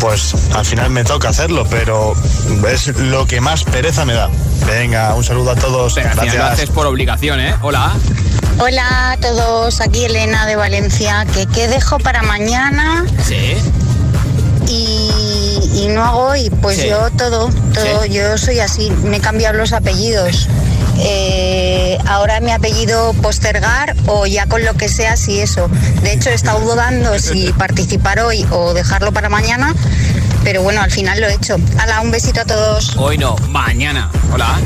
pues 0.00 0.34
al 0.54 0.64
final 0.64 0.90
me 0.90 1.04
toca 1.04 1.28
hacerlo, 1.30 1.66
pero 1.70 2.14
es 2.70 2.88
lo 2.98 3.26
que 3.26 3.40
más 3.40 3.64
pereza 3.64 4.04
me 4.04 4.14
da. 4.14 4.28
Venga, 4.66 5.14
un 5.14 5.24
saludo 5.24 5.52
a 5.52 5.56
todos. 5.56 5.96
Lo 5.96 6.02
Gracias. 6.02 6.36
haces 6.36 6.70
por 6.70 6.86
obligación, 6.86 7.40
¿eh? 7.40 7.54
Hola. 7.62 7.92
Hola 8.58 9.12
a 9.12 9.16
todos, 9.18 9.80
aquí 9.80 10.04
Elena 10.04 10.46
de 10.46 10.56
Valencia. 10.56 11.26
que 11.32 11.46
¿Qué 11.46 11.68
dejo 11.68 11.98
para 11.98 12.22
mañana? 12.22 13.04
Sí. 13.24 13.54
Y, 14.68 15.70
y 15.74 15.88
no 15.88 16.04
hago 16.04 16.26
hoy. 16.28 16.50
Pues 16.62 16.78
Sí. 16.78 16.88
yo 16.88 17.10
todo, 17.10 17.48
todo. 17.74 18.02
Sí. 18.04 18.10
Yo 18.10 18.36
soy 18.38 18.60
así. 18.60 18.90
Me 19.04 19.18
he 19.18 19.20
cambiado 19.20 19.56
los 19.58 19.72
apellidos. 19.72 20.48
Eh, 20.98 21.98
ahora 22.06 22.40
mi 22.40 22.50
apellido 22.50 23.12
postergar 23.14 23.94
o 24.06 24.26
ya 24.26 24.46
con 24.46 24.64
lo 24.64 24.74
que 24.74 24.88
sea, 24.88 25.16
si 25.16 25.40
eso. 25.40 25.68
De 26.02 26.12
hecho, 26.12 26.30
he 26.30 26.34
estado 26.34 26.60
dudando 26.60 27.18
si 27.18 27.52
participar 27.58 28.20
hoy 28.20 28.46
o 28.50 28.74
dejarlo 28.74 29.12
para 29.12 29.28
mañana. 29.28 29.74
Pero 30.44 30.62
bueno, 30.62 30.80
al 30.80 30.90
final 30.90 31.20
lo 31.20 31.26
he 31.26 31.34
hecho. 31.34 31.56
Hala, 31.78 32.00
un 32.00 32.10
besito 32.10 32.40
a 32.40 32.44
todos. 32.44 32.96
Hoy 32.96 33.18
no, 33.18 33.36
mañana. 33.48 34.10
Hola. 34.32 34.58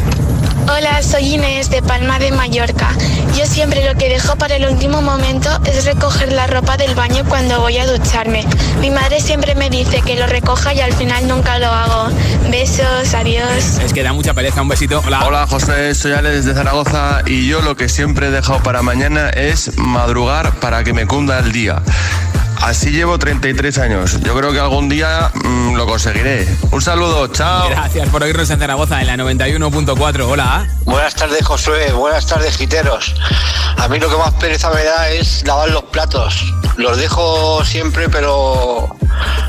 Hola, 0.72 1.02
soy 1.02 1.34
Inés 1.34 1.68
de 1.68 1.82
Palma 1.82 2.20
de 2.20 2.30
Mallorca. 2.30 2.94
Yo 3.36 3.44
siempre 3.44 3.84
lo 3.84 3.98
que 3.98 4.08
dejo 4.08 4.36
para 4.36 4.54
el 4.54 4.64
último 4.66 5.02
momento 5.02 5.50
es 5.64 5.84
recoger 5.84 6.32
la 6.32 6.46
ropa 6.46 6.76
del 6.76 6.94
baño 6.94 7.24
cuando 7.28 7.60
voy 7.60 7.78
a 7.78 7.86
ducharme. 7.86 8.46
Mi 8.80 8.88
madre 8.88 9.20
siempre 9.20 9.56
me 9.56 9.68
dice 9.68 10.00
que 10.02 10.14
lo 10.14 10.28
recoja 10.28 10.72
y 10.72 10.80
al 10.80 10.92
final 10.92 11.26
nunca 11.26 11.58
lo 11.58 11.66
hago. 11.66 12.10
Besos, 12.50 13.14
adiós. 13.14 13.80
Es 13.84 13.92
que 13.92 14.04
da 14.04 14.12
mucha 14.12 14.32
pereza. 14.32 14.62
Un 14.62 14.68
besito. 14.68 15.02
Hola. 15.04 15.26
Hola 15.26 15.46
José, 15.48 15.92
soy 15.96 16.12
Ale 16.12 16.30
desde 16.30 16.54
Zaragoza 16.54 17.22
y 17.26 17.48
yo 17.48 17.62
lo 17.62 17.76
que 17.76 17.88
siempre 17.88 18.28
he 18.28 18.30
dejado 18.30 18.62
para 18.62 18.80
mañana 18.82 19.28
es 19.30 19.76
madrugar 19.76 20.54
para 20.60 20.84
que 20.84 20.92
me 20.92 21.04
cunda 21.04 21.40
el 21.40 21.50
día. 21.50 21.82
Así 22.60 22.90
llevo 22.90 23.18
33 23.18 23.78
años. 23.78 24.20
Yo 24.20 24.36
creo 24.36 24.52
que 24.52 24.60
algún 24.60 24.88
día 24.88 25.30
mm, 25.34 25.74
lo 25.74 25.86
conseguiré. 25.86 26.46
Un 26.70 26.82
saludo, 26.82 27.26
chao. 27.28 27.70
Gracias 27.70 28.08
por 28.10 28.22
oírnos 28.22 28.50
en 28.50 28.58
Zaragoza 28.58 29.00
en 29.00 29.06
la 29.06 29.16
91.4. 29.16 30.26
Hola. 30.28 30.68
Buenas 30.84 31.14
tardes, 31.14 31.44
Josué. 31.44 31.92
Buenas 31.92 32.26
tardes, 32.26 32.56
giteros. 32.56 33.14
A 33.78 33.88
mí 33.88 33.98
lo 33.98 34.10
que 34.10 34.16
más 34.16 34.34
pereza 34.34 34.70
me 34.70 34.84
da 34.84 35.08
es 35.08 35.42
lavar 35.46 35.70
los 35.70 35.84
platos. 35.84 36.52
Los 36.76 36.98
dejo 36.98 37.64
siempre, 37.64 38.08
pero 38.08 38.94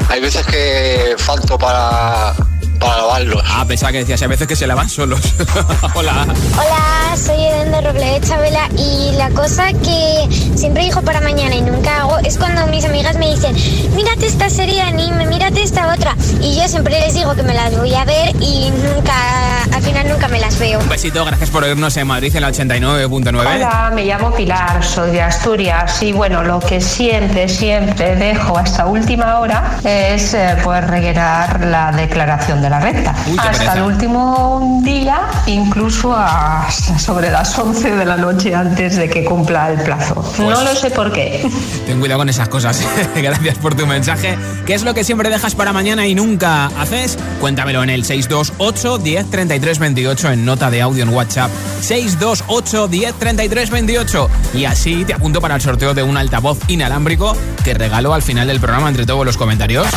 hay 0.10 0.22
veces 0.22 0.46
que 0.46 1.16
falto 1.18 1.58
para, 1.58 2.34
para 2.82 2.98
lavarlos. 2.98 3.44
Ah, 3.46 3.64
pensaba 3.68 3.92
que 3.92 4.00
decías, 4.00 4.22
hay 4.22 4.28
veces 4.28 4.48
que 4.48 4.56
se 4.56 4.68
lavan 4.68 4.90
solos. 4.90 5.22
Hola. 5.94 6.26
Hola, 6.54 7.16
soy 7.16 7.44
Eden 7.44 7.72
de 7.72 7.82
Robledo 7.82 8.20
Chabela 8.28 8.68
y 8.78 9.12
la 9.16 9.30
cosa 9.30 9.72
que 9.74 10.28
siempre 10.56 10.84
digo 10.84 11.02
para 11.02 11.22
mañana 11.22 11.56
y 11.56 11.62
nunca 11.62 12.02
hago 12.02 12.18
es 12.20 12.38
cuando 12.38 12.66
mis 12.68 12.84
amigas 12.86 13.16
me 13.18 13.30
dicen, 13.30 13.56
mírate 13.96 14.26
esta 14.26 14.50
serie 14.50 14.76
de 14.76 14.82
anime, 14.82 15.26
mírate 15.28 15.62
esta 15.62 15.94
otra. 15.94 16.16
Y 16.42 16.58
yo 16.60 16.68
siempre 16.68 17.00
les 17.00 17.14
digo 17.14 17.36
que 17.36 17.44
me 17.44 17.54
las 17.54 17.78
voy 17.78 17.94
a 17.94 18.04
ver 18.04 18.36
y 18.42 18.72
nunca, 18.72 19.64
al 19.72 19.82
final 19.82 20.08
nunca 20.10 20.28
me 20.28 20.40
las 20.40 20.58
veo. 20.58 20.80
Un 20.80 20.90
besito, 20.90 21.24
gracias 21.24 21.50
por 21.50 21.64
oírnos 21.64 21.96
en 21.98 22.08
Madrid 22.08 22.36
en 22.36 22.42
la 22.42 22.50
89.9. 22.50 23.40
Hola, 23.40 23.92
me 23.94 24.06
llamo 24.06 24.34
Pilar, 24.34 24.84
soy 24.84 25.12
de 25.12 25.22
Asturias 25.22 26.02
y 26.02 26.14
bueno, 26.14 26.44
lo 26.44 26.60
que 26.60 26.82
siempre, 26.82 27.48
siempre 27.48 28.16
dejo 28.16 28.58
hasta 28.58 28.88
última 28.88 29.40
hora 29.40 29.80
es 29.84 30.34
eh, 30.34 30.58
pues 30.64 30.86
rellenar 30.88 31.64
la 31.66 31.92
declaración 31.92 32.62
de 32.62 32.71
la. 32.80 33.16
Uy, 33.28 33.38
qué 33.38 33.48
hasta 33.48 33.74
el 33.74 33.84
último 33.84 34.82
día, 34.84 35.22
incluso 35.48 36.16
hasta 36.16 36.98
sobre 36.98 37.30
las 37.32 37.58
11 37.58 37.92
de 37.92 38.06
la 38.06 38.18
noche 38.18 38.56
antes 38.56 38.96
de 38.96 39.10
que 39.10 39.24
cumpla 39.26 39.70
el 39.72 39.82
plazo. 39.82 40.16
No 40.40 40.46
Pues- 40.46 40.60
lo 40.64 40.76
sé 40.76 40.90
por 40.92 41.12
qué. 41.12 41.48
Ten 41.86 42.00
cuidado 42.00 42.20
con 42.20 42.30
esas 42.30 42.50
cosas. 42.50 42.82
Gracias 43.16 43.58
por 43.58 43.76
tu 43.76 43.86
mensaje. 43.86 44.38
¿Qué 44.66 44.74
es 44.74 44.84
lo 44.84 44.94
que 44.94 45.04
siempre 45.04 45.30
dejas 45.30 45.56
para 45.56 45.74
mañana 45.74 46.06
y 46.08 46.16
nunca 46.16 46.68
haces? 46.80 47.18
Cuéntamelo 47.40 47.84
en 47.84 47.90
el 47.90 48.06
628 48.06 48.98
10 49.00 49.30
33 49.30 49.80
28 49.80 50.32
en 50.32 50.46
nota 50.46 50.70
de 50.70 50.82
audio 50.82 51.04
en 51.04 51.10
WhatsApp. 51.10 51.52
628 51.82 52.88
10 52.88 53.14
33 53.16 53.70
28. 53.70 54.30
Y 54.54 54.66
así 54.66 55.06
te 55.06 55.14
apunto 55.14 55.42
para 55.42 55.56
el 55.56 55.62
sorteo 55.62 55.94
de 55.94 56.04
un 56.04 56.18
altavoz 56.18 56.60
inalámbrico 56.68 57.36
que 57.64 57.74
regalo 57.74 58.14
al 58.14 58.22
final 58.22 58.48
del 58.48 58.60
programa 58.60 58.90
entre 58.90 59.06
todos 59.06 59.26
los 59.26 59.38
comentarios. 59.38 59.88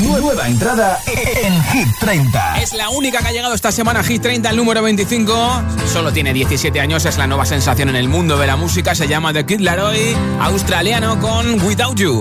Nueva 0.00 0.46
entrada 0.46 0.98
en 1.06 1.62
Hit 1.64 1.88
30. 2.10 2.58
Es 2.60 2.72
la 2.72 2.88
única 2.88 3.20
que 3.20 3.28
ha 3.28 3.30
llegado 3.30 3.54
esta 3.54 3.70
semana 3.70 4.00
a 4.00 4.02
Hit 4.02 4.20
30, 4.20 4.50
el 4.50 4.56
número 4.56 4.82
25. 4.82 5.62
Solo 5.92 6.12
tiene 6.12 6.32
17 6.32 6.80
años, 6.80 7.04
es 7.04 7.16
la 7.16 7.28
nueva 7.28 7.46
sensación 7.46 7.88
en 7.88 7.94
el 7.94 8.08
mundo 8.08 8.36
de 8.36 8.48
la 8.48 8.56
música. 8.56 8.96
Se 8.96 9.06
llama 9.06 9.32
The 9.32 9.46
Kid 9.46 9.60
Laroi, 9.60 10.16
australiano 10.40 11.20
con 11.20 11.62
Without 11.62 11.96
You. 11.96 12.20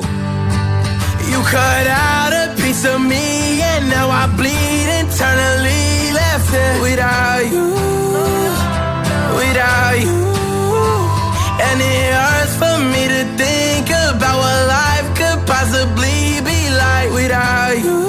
You 1.32 1.42
cut 1.42 1.88
out 1.88 2.34
a 2.34 2.54
piece 2.58 2.88
of 2.88 3.00
me 3.00 3.64
and 3.64 3.90
now 3.90 4.12
I 4.12 4.28
bleed 4.38 4.90
internally 5.00 6.12
left 6.14 6.54
it 6.54 6.82
without 6.84 7.52
you, 7.52 7.74
without 9.38 10.00
you. 10.04 10.20
And 11.66 11.82
it 11.82 12.14
hurts 12.14 12.56
for 12.58 12.78
me 12.78 13.08
to 13.08 13.26
think 13.38 13.90
about 13.90 14.38
what 14.38 14.68
life 14.68 15.08
could 15.18 15.48
possibly 15.48 16.42
be 16.46 16.70
like 16.78 17.12
without 17.12 17.74
you, 17.84 18.09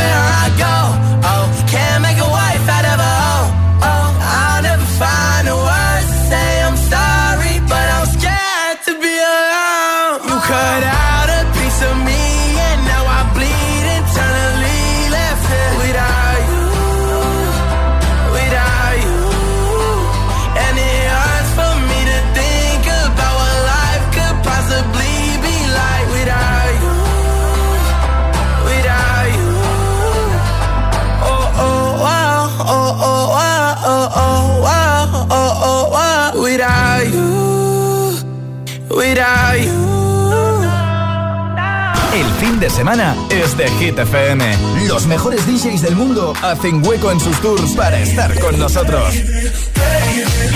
semana 42.71 43.15
es 43.29 43.57
de 43.57 43.69
Hit 43.71 43.99
FM. 43.99 44.57
Los 44.87 45.05
mejores 45.05 45.45
DJs 45.45 45.81
del 45.81 45.95
mundo 45.95 46.33
hacen 46.41 46.85
hueco 46.85 47.11
en 47.11 47.19
sus 47.19 47.39
tours 47.41 47.71
para 47.73 47.99
estar 47.99 48.37
con 48.39 48.57
nosotros. 48.57 49.13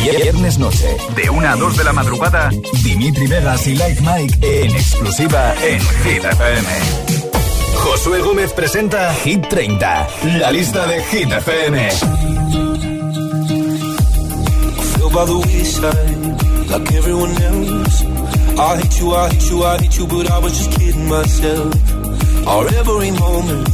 Viernes 0.02 0.58
noche, 0.58 0.98
de 1.16 1.30
1 1.30 1.48
a 1.48 1.56
2 1.56 1.78
de 1.78 1.84
la 1.84 1.94
madrugada, 1.94 2.50
Dimitri 2.84 3.28
Vegas 3.28 3.68
y 3.68 3.76
Like 3.76 4.02
Mike 4.02 4.64
en 4.64 4.72
exclusiva 4.72 5.54
en 5.62 5.80
Hit 5.80 6.24
FM. 6.24 6.70
Josué 7.76 8.22
Gómez 8.22 8.54
presenta 8.54 9.14
Hit 9.14 9.48
30, 9.48 10.08
la 10.40 10.52
lista 10.52 10.88
de 10.88 11.04
Hit 11.04 11.32
FM. 11.32 11.90
like 16.70 16.92
everyone 16.94 17.32
else. 17.42 18.04
I 18.58 18.78
hate 18.78 19.00
you, 19.00 19.14
I 19.14 19.30
hate 19.30 19.50
you, 19.50 19.64
I 19.64 19.78
hate 19.78 19.98
you, 19.98 20.08
but 20.08 20.32
I 20.32 20.40
was 20.40 20.58
just 20.58 20.72
kidding 20.80 21.08
myself. 21.08 21.95
Our 22.48 22.68
every 22.76 23.12
moment, 23.12 23.68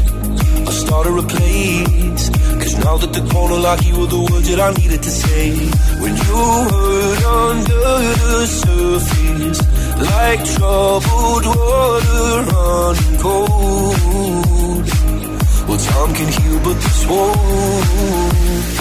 I 0.68 0.72
started 0.72 1.18
a 1.18 1.24
place. 1.24 2.30
Cause 2.62 2.76
now 2.86 2.96
that 2.98 3.12
the 3.12 3.22
corner 3.34 3.58
like 3.58 3.86
you 3.86 4.00
were 4.00 4.08
the 4.08 4.22
words 4.32 4.48
that 4.50 4.60
I 4.62 4.72
needed 4.80 5.04
to 5.04 5.12
say. 5.12 5.52
When 6.02 6.14
you 6.16 6.42
hurt 6.72 7.24
under 7.44 7.90
the 8.24 8.48
surface, 8.48 9.60
like 10.12 10.42
troubled 10.56 11.46
water 11.46 12.32
running 12.52 13.18
cold. 13.20 14.86
Well, 15.68 15.80
time 15.90 16.14
can 16.16 16.30
heal, 16.38 16.60
but 16.64 16.76
this 16.76 17.06
won't. 17.08 18.81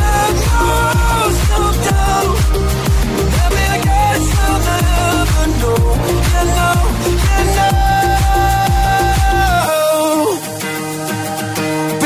let 0.00 1.74
go 1.84 1.94
Maybe 3.34 3.62
I 3.74 3.78
guess 3.88 4.24
I'll 4.44 4.60
never 4.68 5.44
know 5.60 5.82
You 6.34 6.42
know, 6.56 6.78
you 7.04 7.44
know 7.56 7.74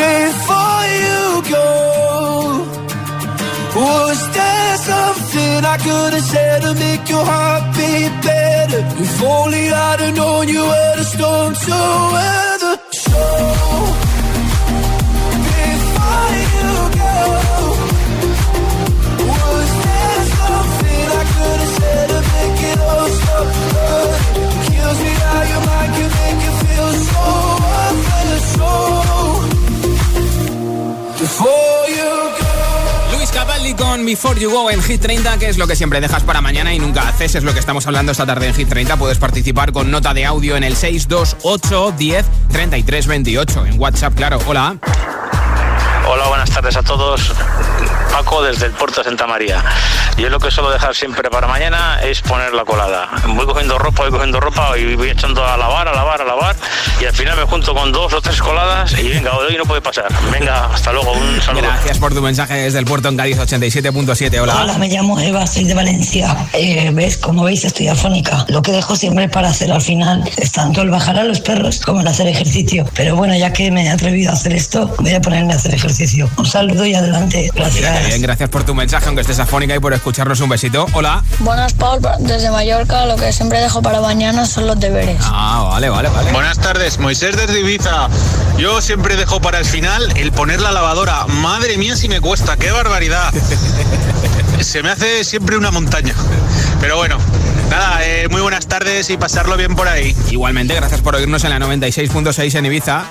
Before 0.03 0.85
you 1.03 1.22
go 1.55 1.68
Was 3.76 4.18
there 4.35 4.76
something 4.91 5.59
I 5.64 5.76
could 5.79 6.12
have 6.14 6.26
said 6.33 6.59
to 6.62 6.72
make 6.74 7.05
your 7.09 7.24
heart 7.24 7.64
beat 7.76 8.14
better? 8.22 8.83
If 9.03 9.22
only 9.22 9.64
I'd 9.70 10.01
have 10.01 10.14
known 10.16 10.49
you 10.49 10.62
were 10.62 10.97
the 10.97 11.05
storm 11.05 11.55
so 11.55 11.70
well 11.72 12.48
con 33.89 34.05
Before 34.05 34.39
You 34.39 34.51
Go 34.51 34.70
en 34.70 34.82
Hit 34.82 35.01
30, 35.01 35.39
que 35.39 35.49
es 35.49 35.57
lo 35.57 35.66
que 35.66 35.74
siempre 35.74 35.99
dejas 36.01 36.22
para 36.22 36.43
mañana 36.43 36.74
y 36.74 36.78
nunca 36.78 37.09
haces, 37.09 37.34
es 37.34 37.43
lo 37.43 37.55
que 37.55 37.59
estamos 37.59 37.86
hablando 37.86 38.12
esta 38.12 38.26
tarde 38.26 38.47
en 38.47 38.55
Hit 38.55 38.68
30. 38.68 38.99
Puedes 38.99 39.16
participar 39.16 39.72
con 39.72 39.91
nota 39.91 40.12
de 40.12 40.26
audio 40.26 40.57
en 40.57 40.64
el 40.64 40.76
628 40.76 41.95
10 41.97 42.26
33 42.53 43.07
28. 43.07 43.66
En 43.66 43.80
WhatsApp, 43.80 44.14
claro. 44.14 44.41
Hola. 44.47 44.76
Hola, 46.07 46.28
buenas 46.28 46.51
tardes 46.51 46.76
a 46.76 46.82
todos. 46.82 47.32
Paco 48.09 48.43
desde 48.43 48.67
el 48.67 48.73
puerto 48.73 49.01
de 49.01 49.05
Santa 49.05 49.27
María. 49.27 49.65
Yo 50.17 50.29
lo 50.29 50.41
que 50.41 50.51
suelo 50.51 50.71
dejar 50.71 50.95
siempre 50.95 51.31
para 51.31 51.47
mañana 51.47 52.01
es 52.03 52.21
poner 52.23 52.53
la 52.53 52.65
colada. 52.65 53.09
Voy 53.27 53.47
cogiendo 53.47 53.79
ropa, 53.79 54.03
voy 54.03 54.13
cogiendo 54.13 54.41
ropa 54.41 54.77
y 54.77 54.95
voy 54.95 55.11
echando 55.11 55.45
a 55.47 55.57
lavar, 55.57 55.89
a 55.89 55.95
lavar, 55.95 56.23
a 56.23 56.25
lavar 56.25 56.57
y 57.01 57.05
al 57.05 57.15
final 57.15 57.37
me 57.37 57.45
junto 57.45 57.75
con 57.75 57.93
dos 57.93 58.13
o 58.13 58.21
tres 58.21 58.41
coladas 58.41 58.93
y 58.99 59.09
venga, 59.09 59.37
hoy 59.37 59.57
no 59.57 59.65
puede 59.65 59.81
pasar. 59.81 60.07
Venga, 60.33 60.67
hasta 60.67 60.93
luego, 60.93 61.13
un 61.13 61.41
saludo. 61.41 61.63
Gracias 61.63 61.99
por 61.99 62.13
tu 62.15 62.21
mensaje 62.21 62.55
desde 62.55 62.79
el 62.79 62.85
puerto 62.85 63.09
en 63.09 63.17
Cádiz 63.17 63.39
87.7. 63.39 64.41
Hola. 64.41 64.63
Hola, 64.63 64.79
me 64.79 64.89
llamo 64.89 65.19
Eva, 65.21 65.47
soy 65.47 65.65
de 65.65 65.75
Valencia. 65.75 66.37
Eh, 66.53 66.91
¿Ves? 66.93 67.17
Como 67.17 67.45
veis, 67.45 67.65
estoy 67.65 67.89
afónica. 67.89 68.45
Lo 68.49 68.63
que 68.63 68.73
dejo 68.73 68.97
siempre 68.97 69.29
para 69.29 69.49
hacer 69.49 69.71
al 69.71 69.83
final 69.83 70.29
es 70.37 70.53
tanto 70.53 70.83
el 70.83 70.91
bajar 70.91 71.19
a 71.19 71.25
los 71.25 71.41
perros 71.41 71.81
como 71.81 72.01
el 72.01 72.09
hacer 72.09 72.27
ejercicio. 72.27 72.85
Pero 72.95 73.17
bueno, 73.17 73.37
ya 73.37 73.53
que 73.53 73.71
me 73.71 73.85
he 73.85 73.91
atrevido 73.91 74.31
a 74.31 74.35
hacer 74.35 74.53
esto, 74.55 74.93
voy 74.99 75.15
a 75.15 75.21
ponerme 75.21 75.53
a 75.53 75.57
hacer 75.57 75.75
ejercicio. 75.75 76.29
Un 76.37 76.47
saludo 76.47 76.85
y 76.85 76.95
adelante. 76.95 77.51
Mira 77.55 77.98
bien, 78.07 78.23
gracias 78.23 78.49
por 78.49 78.65
tu 78.65 78.75
mensaje, 78.75 79.07
aunque 79.07 79.23
estés 79.23 79.39
afónica 79.39 79.75
y 79.75 79.79
por 79.79 79.93
escucharnos 79.93 80.41
un 80.41 80.49
besito. 80.49 80.87
Hola. 80.93 81.23
Buenas, 81.41 81.75
Paul, 81.75 82.01
desde 82.21 82.51
Mallorca. 82.51 83.07
Lo 83.07 83.17
que 83.17 83.33
siempre 83.33 83.61
dejo 83.61 83.83
para 83.83 84.01
mañana 84.01 84.47
son 84.47 84.67
los 84.67 84.79
deberes. 84.79 85.21
Ah, 85.23 85.67
vale, 85.71 85.89
vale, 85.89 86.09
vale. 86.09 86.33
Buenas 86.33 86.59
tardes, 86.59 86.99
Moisés 86.99 87.37
desde 87.37 87.61
Ibiza. 87.61 88.09
Yo 88.59 88.81
siempre 88.81 89.17
dejo 89.17 89.41
para 89.41 89.59
el 89.59 89.65
final 89.65 90.13
el 90.17 90.33
poner 90.33 90.61
la 90.61 90.73
lavadora. 90.73 91.27
Madre 91.27 91.77
mía 91.79 91.97
si 91.97 92.09
me 92.09 92.21
cuesta, 92.21 92.57
qué 92.57 92.71
barbaridad. 92.71 93.33
Se 94.61 94.83
me 94.83 94.91
hace 94.91 95.25
siempre 95.25 95.57
una 95.57 95.71
montaña. 95.71 96.15
Pero 96.81 96.97
bueno, 96.97 97.17
nada, 97.71 98.05
eh, 98.05 98.29
muy 98.29 98.41
buenas 98.41 98.67
tardes 98.67 99.09
y 99.11 99.17
pasarlo 99.17 99.57
bien 99.57 99.77
por 99.77 99.89
ahí. 99.89 100.17
Igualmente, 100.31 100.75
gracias 100.75 101.01
por 101.01 101.15
oírnos 101.15 101.45
en 101.45 101.51
la 101.51 101.59
96.6 101.59 102.55
en 102.59 102.67
Ibiza. 102.67 103.05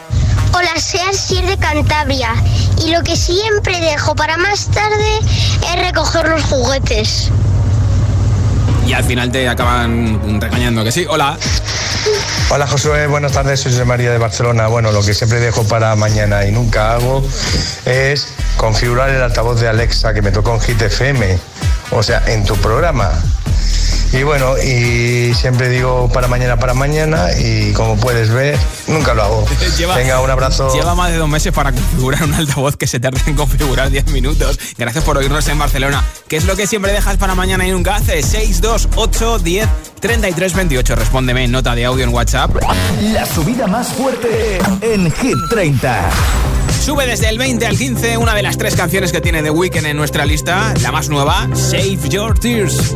Hola, 0.53 0.71
soy 0.79 0.99
Asier 1.09 1.45
de 1.45 1.57
Cantabria 1.57 2.33
y 2.83 2.91
lo 2.91 3.03
que 3.03 3.15
siempre 3.15 3.79
dejo 3.79 4.15
para 4.15 4.37
más 4.37 4.67
tarde 4.67 5.19
es 5.19 5.85
recoger 5.85 6.27
los 6.27 6.43
juguetes. 6.43 7.29
Y 8.85 8.93
al 8.93 9.03
final 9.03 9.31
te 9.31 9.47
acaban 9.47 10.39
regañando 10.41 10.83
que 10.83 10.91
sí. 10.91 11.05
Hola. 11.09 11.37
Hola 12.49 12.67
Josué, 12.67 13.07
buenas 13.07 13.33
tardes, 13.33 13.59
soy 13.59 13.73
José 13.73 13.85
María 13.85 14.11
de 14.11 14.17
Barcelona. 14.17 14.67
Bueno, 14.67 14.91
lo 14.91 15.03
que 15.03 15.13
siempre 15.13 15.39
dejo 15.39 15.67
para 15.67 15.95
mañana 15.95 16.45
y 16.45 16.51
nunca 16.51 16.93
hago 16.93 17.21
es 17.85 18.27
configurar 18.55 19.09
el 19.09 19.21
altavoz 19.21 19.59
de 19.59 19.67
Alexa 19.67 20.13
que 20.13 20.21
me 20.21 20.31
tocó 20.31 20.53
en 20.53 20.61
Hit 20.61 20.81
FM, 20.81 21.37
o 21.91 22.01
sea, 22.01 22.23
en 22.27 22.45
tu 22.45 22.55
programa. 22.57 23.11
Y 24.13 24.23
bueno, 24.23 24.57
y 24.57 25.33
siempre 25.33 25.67
digo 25.67 26.09
para 26.13 26.29
mañana, 26.29 26.57
para 26.57 26.73
mañana, 26.73 27.27
y 27.37 27.73
como 27.73 27.97
puedes 27.97 28.29
ver, 28.29 28.57
nunca 28.87 29.13
lo 29.13 29.23
hago. 29.23 29.45
Lleva- 29.77 29.97
Venga, 29.97 30.21
un 30.21 30.29
abrazo. 30.31 30.73
Lleva 30.73 30.95
más 30.95 31.11
de 31.11 31.17
dos 31.17 31.27
meses 31.27 31.51
para 31.51 31.73
configurar 31.73 32.23
un 32.23 32.33
altavoz 32.33 32.77
que 32.77 32.87
se 32.87 33.01
tarda 33.01 33.19
en 33.27 33.35
configurar 33.35 33.89
10 33.89 34.07
minutos. 34.11 34.57
Gracias 34.77 35.03
por 35.03 35.17
oírnos 35.17 35.45
en 35.49 35.59
Barcelona. 35.59 36.05
¿Qué 36.29 36.37
es 36.37 36.45
lo 36.45 36.55
que 36.55 36.67
siempre 36.67 36.93
dejas 36.93 37.17
para 37.17 37.35
mañana 37.35 37.67
y 37.67 37.71
nunca 37.71 37.97
haces? 37.97 38.25
628 38.27 39.39
10 39.39 39.67
33 39.99 40.53
28. 40.53 40.95
Respóndeme 40.95 41.43
en 41.43 41.51
nota 41.51 41.75
de 41.75 41.83
audio 41.85 42.05
en 42.05 42.13
WhatsApp. 42.13 42.51
La 43.11 43.25
subida 43.25 43.67
más 43.67 43.89
fuerte 43.89 44.59
en 44.81 45.11
Hit 45.11 45.35
30. 45.49 46.09
Sube 46.83 47.05
desde 47.05 47.27
el 47.27 47.37
20 47.37 47.65
al 47.65 47.77
15 47.77 48.17
una 48.17 48.33
de 48.33 48.41
las 48.43 48.57
tres 48.57 48.75
canciones 48.75 49.11
que 49.11 49.19
tiene 49.19 49.43
The 49.43 49.49
Weeknd 49.51 49.85
en 49.85 49.97
nuestra 49.97 50.25
lista. 50.25 50.73
La 50.81 50.93
más 50.93 51.09
nueva, 51.09 51.49
Save 51.53 51.99
Your 52.09 52.39
Tears. 52.39 52.95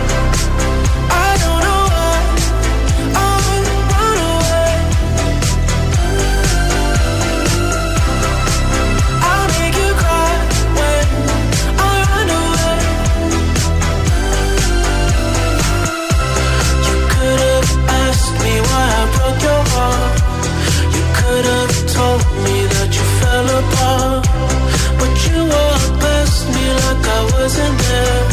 Why 18.71 18.85
I 19.01 19.03
broke 19.15 19.41
your 19.49 19.63
heart. 19.73 20.17
You 20.95 21.03
could 21.17 21.45
have 21.55 21.75
told 21.97 22.23
me 22.45 22.57
that 22.73 22.89
you 22.97 23.05
fell 23.19 23.47
apart. 23.61 24.23
But 24.99 25.13
you 25.27 25.39
walked 25.55 25.95
past 26.03 26.41
me 26.53 26.65
like 26.83 27.05
I 27.17 27.21
wasn't 27.35 27.77
there. 27.87 28.23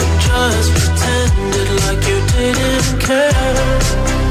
And 0.00 0.12
just 0.26 0.68
pretended 0.76 1.68
like 1.84 2.02
you 2.10 2.18
didn't 2.34 3.00
care. 3.08 4.23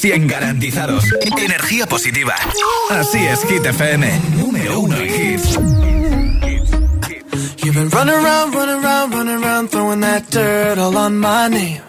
100% 0.00 0.26
garantizados. 0.28 1.04
Energía 1.36 1.86
positiva. 1.86 2.34
Así 2.90 3.18
es, 3.18 3.42
Hit 3.44 3.66
FM. 3.66 4.20
Número 4.36 4.80
uno 4.80 4.96
en 4.96 5.08
hits. 5.08 5.58
You've 7.64 7.74
been 7.74 7.90
running 7.90 8.14
around, 8.14 8.54
running 8.54 8.84
around, 8.84 9.12
running 9.12 9.42
around, 9.42 9.70
throwing 9.70 10.00
that 10.00 10.30
dirt 10.30 10.78
all 10.78 10.96
on 10.96 11.18
my 11.18 11.48
name. 11.48 11.82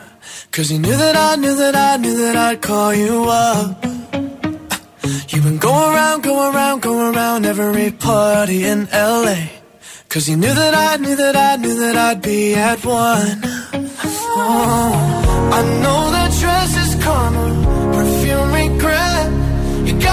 Cause 0.51 0.71
you 0.71 0.79
knew 0.79 0.97
that 0.97 1.15
I 1.15 1.35
knew 1.35 1.55
that 1.55 1.75
I 1.75 1.97
knew 1.97 2.17
that 2.17 2.35
I'd 2.35 2.61
call 2.61 2.93
you 2.93 3.25
up. 3.29 3.85
You've 5.29 5.43
been 5.43 5.57
going 5.57 5.93
around, 5.93 6.23
going 6.23 6.55
around, 6.55 6.81
going 6.81 7.15
around 7.15 7.45
every 7.45 7.91
party 7.91 8.65
in 8.65 8.87
LA. 8.91 9.47
Cause 10.09 10.27
you 10.27 10.35
knew 10.35 10.53
that 10.53 10.73
I 10.73 10.97
knew 10.97 11.15
that 11.15 11.35
I 11.35 11.55
knew 11.57 11.75
that 11.79 11.95
I'd 11.95 12.21
be 12.21 12.55
at 12.55 12.83
one. 12.83 13.41
Oh, 14.41 15.51
I 15.53 15.61
know 15.81 16.11
that 16.11 16.31
dress 16.41 16.95
is 16.97 17.03
karma. 17.03 17.78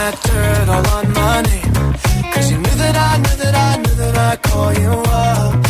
that 0.00 0.16
dirt 0.22 0.68
all 0.74 0.86
on 0.96 1.12
my 1.12 1.42
name. 1.42 2.32
Cause 2.32 2.50
you 2.50 2.56
knew 2.56 2.76
that 2.82 2.96
I, 3.08 3.12
knew 3.22 3.36
that 3.42 3.54
I, 3.54 3.76
knew 3.82 3.94
that 4.02 4.16
I'd 4.16 4.42
call 4.42 4.72
you 4.72 4.90
up. 4.90 5.69